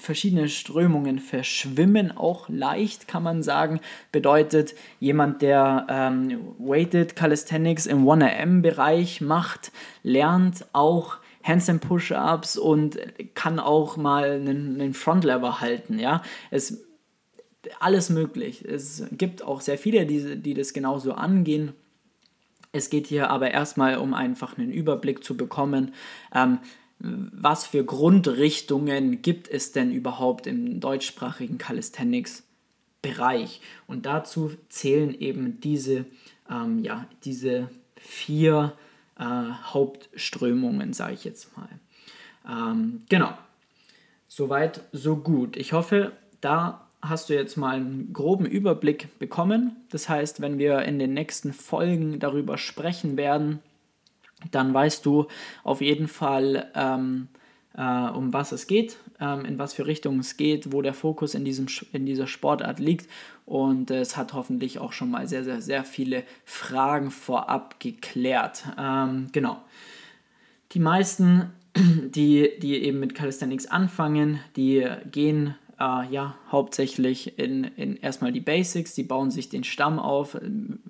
verschiedene 0.00 0.48
Strömungen 0.48 1.18
verschwimmen 1.18 2.16
auch 2.16 2.48
leicht, 2.48 3.08
kann 3.08 3.22
man 3.22 3.42
sagen. 3.42 3.80
Bedeutet, 4.12 4.74
jemand, 5.00 5.42
der 5.42 5.86
ähm, 5.88 6.40
Weighted 6.58 7.16
Calisthenics 7.16 7.86
im 7.86 8.04
1am-Bereich 8.04 9.20
macht, 9.20 9.72
lernt 10.02 10.66
auch 10.72 11.18
Handstand 11.42 11.86
Push-Ups 11.86 12.56
und 12.56 12.98
kann 13.34 13.60
auch 13.60 13.96
mal 13.96 14.32
einen, 14.32 14.80
einen 14.80 14.94
Frontlever 14.94 15.60
halten. 15.60 15.98
Ja? 15.98 16.22
Es 16.50 16.84
alles 17.80 18.10
möglich. 18.10 18.64
Es 18.64 19.04
gibt 19.12 19.42
auch 19.42 19.60
sehr 19.60 19.78
viele, 19.78 20.06
die, 20.06 20.36
die 20.36 20.54
das 20.54 20.72
genauso 20.72 21.12
angehen. 21.12 21.72
Es 22.72 22.90
geht 22.90 23.06
hier 23.06 23.30
aber 23.30 23.52
erstmal 23.52 23.98
um 23.98 24.14
einfach 24.14 24.58
einen 24.58 24.72
Überblick 24.72 25.22
zu 25.22 25.36
bekommen. 25.36 25.94
Ähm, 26.34 26.58
was 26.98 27.66
für 27.66 27.84
Grundrichtungen 27.84 29.22
gibt 29.22 29.48
es 29.48 29.72
denn 29.72 29.92
überhaupt 29.92 30.46
im 30.46 30.80
deutschsprachigen 30.80 31.58
Calisthenics-Bereich? 31.58 33.60
Und 33.86 34.06
dazu 34.06 34.52
zählen 34.68 35.14
eben 35.14 35.60
diese, 35.60 36.06
ähm, 36.50 36.82
ja, 36.82 37.06
diese 37.24 37.70
vier 37.96 38.76
äh, 39.18 39.24
Hauptströmungen, 39.24 40.92
sage 40.92 41.14
ich 41.14 41.24
jetzt 41.24 41.56
mal. 41.56 41.68
Ähm, 42.48 43.02
genau. 43.08 43.36
Soweit, 44.28 44.82
so 44.92 45.16
gut. 45.16 45.56
Ich 45.56 45.72
hoffe, 45.72 46.12
da 46.40 46.83
hast 47.08 47.28
du 47.28 47.34
jetzt 47.34 47.56
mal 47.56 47.76
einen 47.76 48.12
groben 48.12 48.46
Überblick 48.46 49.18
bekommen. 49.18 49.76
Das 49.90 50.08
heißt, 50.08 50.40
wenn 50.40 50.58
wir 50.58 50.82
in 50.82 50.98
den 50.98 51.14
nächsten 51.14 51.52
Folgen 51.52 52.18
darüber 52.18 52.58
sprechen 52.58 53.16
werden, 53.16 53.60
dann 54.50 54.72
weißt 54.74 55.04
du 55.04 55.26
auf 55.62 55.80
jeden 55.80 56.08
Fall, 56.08 56.70
ähm, 56.74 57.28
äh, 57.76 58.08
um 58.08 58.32
was 58.32 58.52
es 58.52 58.66
geht, 58.66 58.96
ähm, 59.20 59.44
in 59.44 59.58
was 59.58 59.74
für 59.74 59.86
Richtung 59.86 60.18
es 60.18 60.36
geht, 60.36 60.72
wo 60.72 60.82
der 60.82 60.94
Fokus 60.94 61.34
in, 61.34 61.44
diesem, 61.44 61.66
in 61.92 62.06
dieser 62.06 62.26
Sportart 62.26 62.78
liegt. 62.78 63.08
Und 63.46 63.90
äh, 63.90 64.00
es 64.00 64.16
hat 64.16 64.32
hoffentlich 64.32 64.78
auch 64.78 64.92
schon 64.92 65.10
mal 65.10 65.28
sehr, 65.28 65.44
sehr, 65.44 65.60
sehr 65.60 65.84
viele 65.84 66.24
Fragen 66.44 67.10
vorab 67.10 67.80
geklärt. 67.80 68.64
Ähm, 68.78 69.28
genau. 69.32 69.62
Die 70.72 70.80
meisten, 70.80 71.52
die, 71.76 72.50
die 72.60 72.82
eben 72.82 73.00
mit 73.00 73.14
Calisthenics 73.14 73.66
anfangen, 73.66 74.40
die 74.56 74.88
gehen 75.10 75.54
äh, 75.84 76.12
ja, 76.12 76.36
hauptsächlich 76.50 77.38
in, 77.38 77.64
in 77.64 77.96
erstmal 77.96 78.32
die 78.32 78.40
Basics, 78.40 78.94
die 78.94 79.02
bauen 79.02 79.30
sich 79.30 79.48
den 79.48 79.64
Stamm 79.64 79.98
auf. 79.98 80.38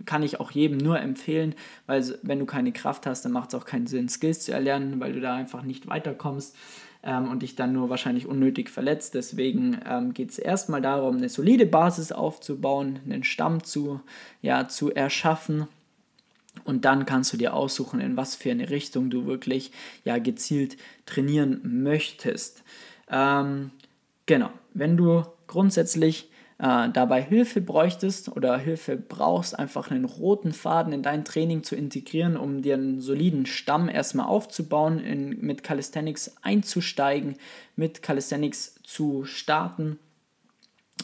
Kann 0.05 0.23
ich 0.23 0.41
auch 0.41 0.51
jedem 0.51 0.79
nur 0.79 1.01
empfehlen, 1.01 1.55
weil 1.87 2.19
wenn 2.23 2.39
du 2.39 2.47
keine 2.47 2.73
Kraft 2.73 3.07
hast, 3.07 3.25
dann 3.25 3.33
macht 3.33 3.49
es 3.49 3.55
auch 3.55 3.65
keinen 3.65 3.87
Sinn, 3.87 4.09
Skills 4.09 4.41
zu 4.41 4.53
erlernen, 4.53 5.01
weil 5.01 5.13
du 5.13 5.21
da 5.21 5.35
einfach 5.35 5.63
nicht 5.63 5.89
weiterkommst 5.89 6.57
ähm, 7.03 7.29
und 7.29 7.43
dich 7.43 7.57
dann 7.57 7.73
nur 7.73 7.91
wahrscheinlich 7.91 8.27
unnötig 8.27 8.71
verletzt. 8.71 9.15
Deswegen 9.15 9.81
ähm, 9.89 10.15
geht 10.15 10.31
es 10.31 10.39
erstmal 10.39 10.83
darum, 10.83 11.17
eine 11.17 11.29
solide 11.29 11.67
Basis 11.67 12.13
aufzubauen, 12.13 13.01
einen 13.05 13.25
Stamm 13.25 13.65
zu, 13.65 14.01
ja, 14.43 14.69
zu 14.69 14.93
erschaffen. 14.93 15.67
Und 16.63 16.85
dann 16.85 17.05
kannst 17.05 17.33
du 17.33 17.37
dir 17.37 17.55
aussuchen, 17.55 18.01
in 18.01 18.17
was 18.17 18.37
für 18.37 18.53
eine 18.53 18.71
Richtung 18.71 19.11
du 19.11 19.27
wirklich 19.27 19.73
ja, 20.05 20.19
gezielt 20.19 20.77
trainieren 21.05 21.61
möchtest. 21.83 22.63
Ähm, 23.11 23.73
Genau, 24.27 24.51
wenn 24.73 24.97
du 24.97 25.23
grundsätzlich 25.47 26.31
äh, 26.59 26.89
dabei 26.91 27.23
Hilfe 27.23 27.61
bräuchtest 27.61 28.35
oder 28.35 28.57
Hilfe 28.57 28.97
brauchst, 28.97 29.59
einfach 29.59 29.91
einen 29.91 30.07
roten 30.07 30.53
Faden 30.53 30.93
in 30.93 31.03
dein 31.03 31.25
Training 31.25 31.63
zu 31.63 31.77
integrieren, 31.77 32.37
um 32.37 32.63
dir 32.63 32.75
einen 32.75 33.01
soliden 33.01 33.45
Stamm 33.45 33.89
erstmal 33.89 34.27
aufzubauen, 34.27 34.99
in, 34.99 35.41
mit 35.41 35.63
Calisthenics 35.63 36.37
einzusteigen, 36.43 37.37
mit 37.77 38.03
Calisthenics 38.03 38.77
zu 38.83 39.25
starten, 39.25 39.99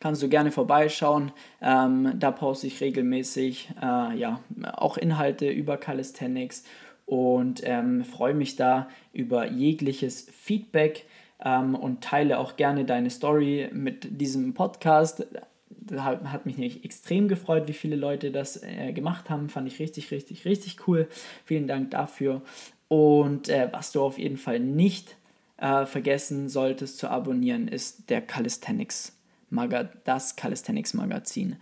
kannst 0.00 0.22
du 0.22 0.28
gerne 0.28 0.50
vorbeischauen. 0.50 1.32
Ähm, 1.60 2.14
da 2.18 2.30
poste 2.30 2.66
ich 2.66 2.80
regelmäßig 2.80 3.70
äh, 3.80 4.16
ja, 4.16 4.40
auch 4.72 4.96
Inhalte 4.96 5.48
über 5.48 5.76
Calisthenics 5.76 6.64
und 7.06 7.62
ähm, 7.64 8.04
freue 8.04 8.34
mich 8.34 8.56
da 8.56 8.88
über 9.12 9.46
jegliches 9.46 10.28
Feedback 10.30 11.06
ähm, 11.44 11.74
und 11.74 12.02
teile 12.02 12.38
auch 12.38 12.56
gerne 12.56 12.84
deine 12.84 13.10
Story 13.10 13.68
mit 13.72 14.20
diesem 14.20 14.54
Podcast. 14.54 15.26
Das 15.70 16.02
hat 16.02 16.44
mich 16.44 16.58
nämlich 16.58 16.84
extrem 16.84 17.28
gefreut, 17.28 17.66
wie 17.66 17.72
viele 17.72 17.96
Leute 17.96 18.30
das 18.30 18.62
äh, 18.62 18.92
gemacht 18.92 19.30
haben. 19.30 19.48
Fand 19.48 19.66
ich 19.68 19.78
richtig, 19.78 20.10
richtig, 20.10 20.44
richtig 20.44 20.86
cool. 20.86 21.08
Vielen 21.44 21.66
Dank 21.66 21.90
dafür. 21.92 22.42
Und 22.88 23.48
äh, 23.48 23.68
was 23.72 23.92
du 23.92 24.02
auf 24.02 24.18
jeden 24.18 24.36
Fall 24.36 24.60
nicht 24.60 25.16
äh, 25.56 25.86
vergessen 25.86 26.48
solltest 26.48 26.98
zu 26.98 27.08
abonnieren, 27.08 27.68
ist 27.68 28.10
der 28.10 28.20
Calisthenics 28.20 29.17
Maga 29.50 29.90
das 30.04 30.36
Calisthenics 30.36 30.94
Magazin. 30.94 31.56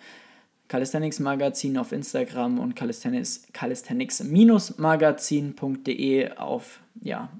Calisthenics 0.68 1.20
Magazin 1.20 1.78
auf 1.78 1.92
Instagram 1.92 2.58
und 2.58 2.74
Calisthenics, 2.74 3.46
calisthenics-magazin.de 3.52 6.32
auf, 6.32 6.80
ja, 7.00 7.30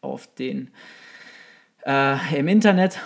auf 0.00 0.26
den, 0.34 0.70
äh, 1.84 2.38
im 2.38 2.48
Internet. 2.48 2.98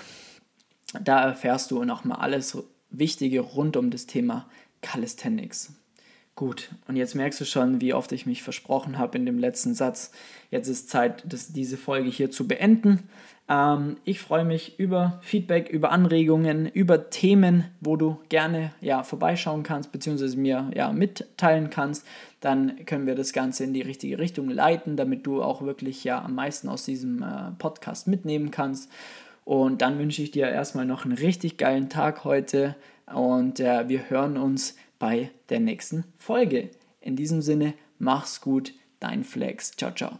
Da 1.02 1.24
erfährst 1.24 1.72
du 1.72 1.82
nochmal 1.84 2.18
alles 2.18 2.56
Wichtige 2.90 3.40
rund 3.40 3.76
um 3.76 3.90
das 3.90 4.06
Thema 4.06 4.48
Calisthenics. 4.82 5.72
Gut, 6.36 6.68
und 6.86 6.96
jetzt 6.96 7.14
merkst 7.14 7.40
du 7.40 7.46
schon, 7.46 7.80
wie 7.80 7.94
oft 7.94 8.12
ich 8.12 8.26
mich 8.26 8.42
versprochen 8.42 8.98
habe 8.98 9.16
in 9.16 9.24
dem 9.24 9.38
letzten 9.38 9.72
Satz. 9.72 10.12
Jetzt 10.50 10.68
ist 10.68 10.90
Zeit, 10.90 11.24
das, 11.26 11.54
diese 11.54 11.78
Folge 11.78 12.10
hier 12.10 12.30
zu 12.30 12.46
beenden. 12.46 13.04
Ähm, 13.48 13.96
ich 14.04 14.20
freue 14.20 14.44
mich 14.44 14.78
über 14.78 15.18
Feedback, 15.22 15.70
über 15.70 15.92
Anregungen, 15.92 16.66
über 16.66 17.08
Themen, 17.08 17.64
wo 17.80 17.96
du 17.96 18.18
gerne 18.28 18.72
ja, 18.82 19.02
vorbeischauen 19.02 19.62
kannst, 19.62 19.92
beziehungsweise 19.92 20.36
mir 20.36 20.70
ja, 20.74 20.92
mitteilen 20.92 21.70
kannst. 21.70 22.06
Dann 22.42 22.84
können 22.84 23.06
wir 23.06 23.14
das 23.14 23.32
Ganze 23.32 23.64
in 23.64 23.72
die 23.72 23.80
richtige 23.80 24.18
Richtung 24.18 24.50
leiten, 24.50 24.98
damit 24.98 25.26
du 25.26 25.42
auch 25.42 25.62
wirklich 25.62 26.04
ja 26.04 26.22
am 26.22 26.34
meisten 26.34 26.68
aus 26.68 26.84
diesem 26.84 27.22
äh, 27.22 27.52
Podcast 27.58 28.08
mitnehmen 28.08 28.50
kannst. 28.50 28.90
Und 29.46 29.80
dann 29.80 29.98
wünsche 29.98 30.20
ich 30.20 30.32
dir 30.32 30.48
erstmal 30.48 30.84
noch 30.84 31.06
einen 31.06 31.16
richtig 31.16 31.56
geilen 31.56 31.88
Tag 31.88 32.24
heute 32.24 32.76
und 33.06 33.60
äh, 33.60 33.88
wir 33.88 34.10
hören 34.10 34.36
uns 34.36 34.74
bei 34.98 35.30
der 35.48 35.60
nächsten 35.60 36.04
Folge. 36.16 36.70
In 37.00 37.16
diesem 37.16 37.42
Sinne, 37.42 37.74
Mach's 37.98 38.40
gut, 38.40 38.74
dein 39.00 39.24
Flex. 39.24 39.72
Ciao, 39.72 39.92
ciao. 39.92 40.18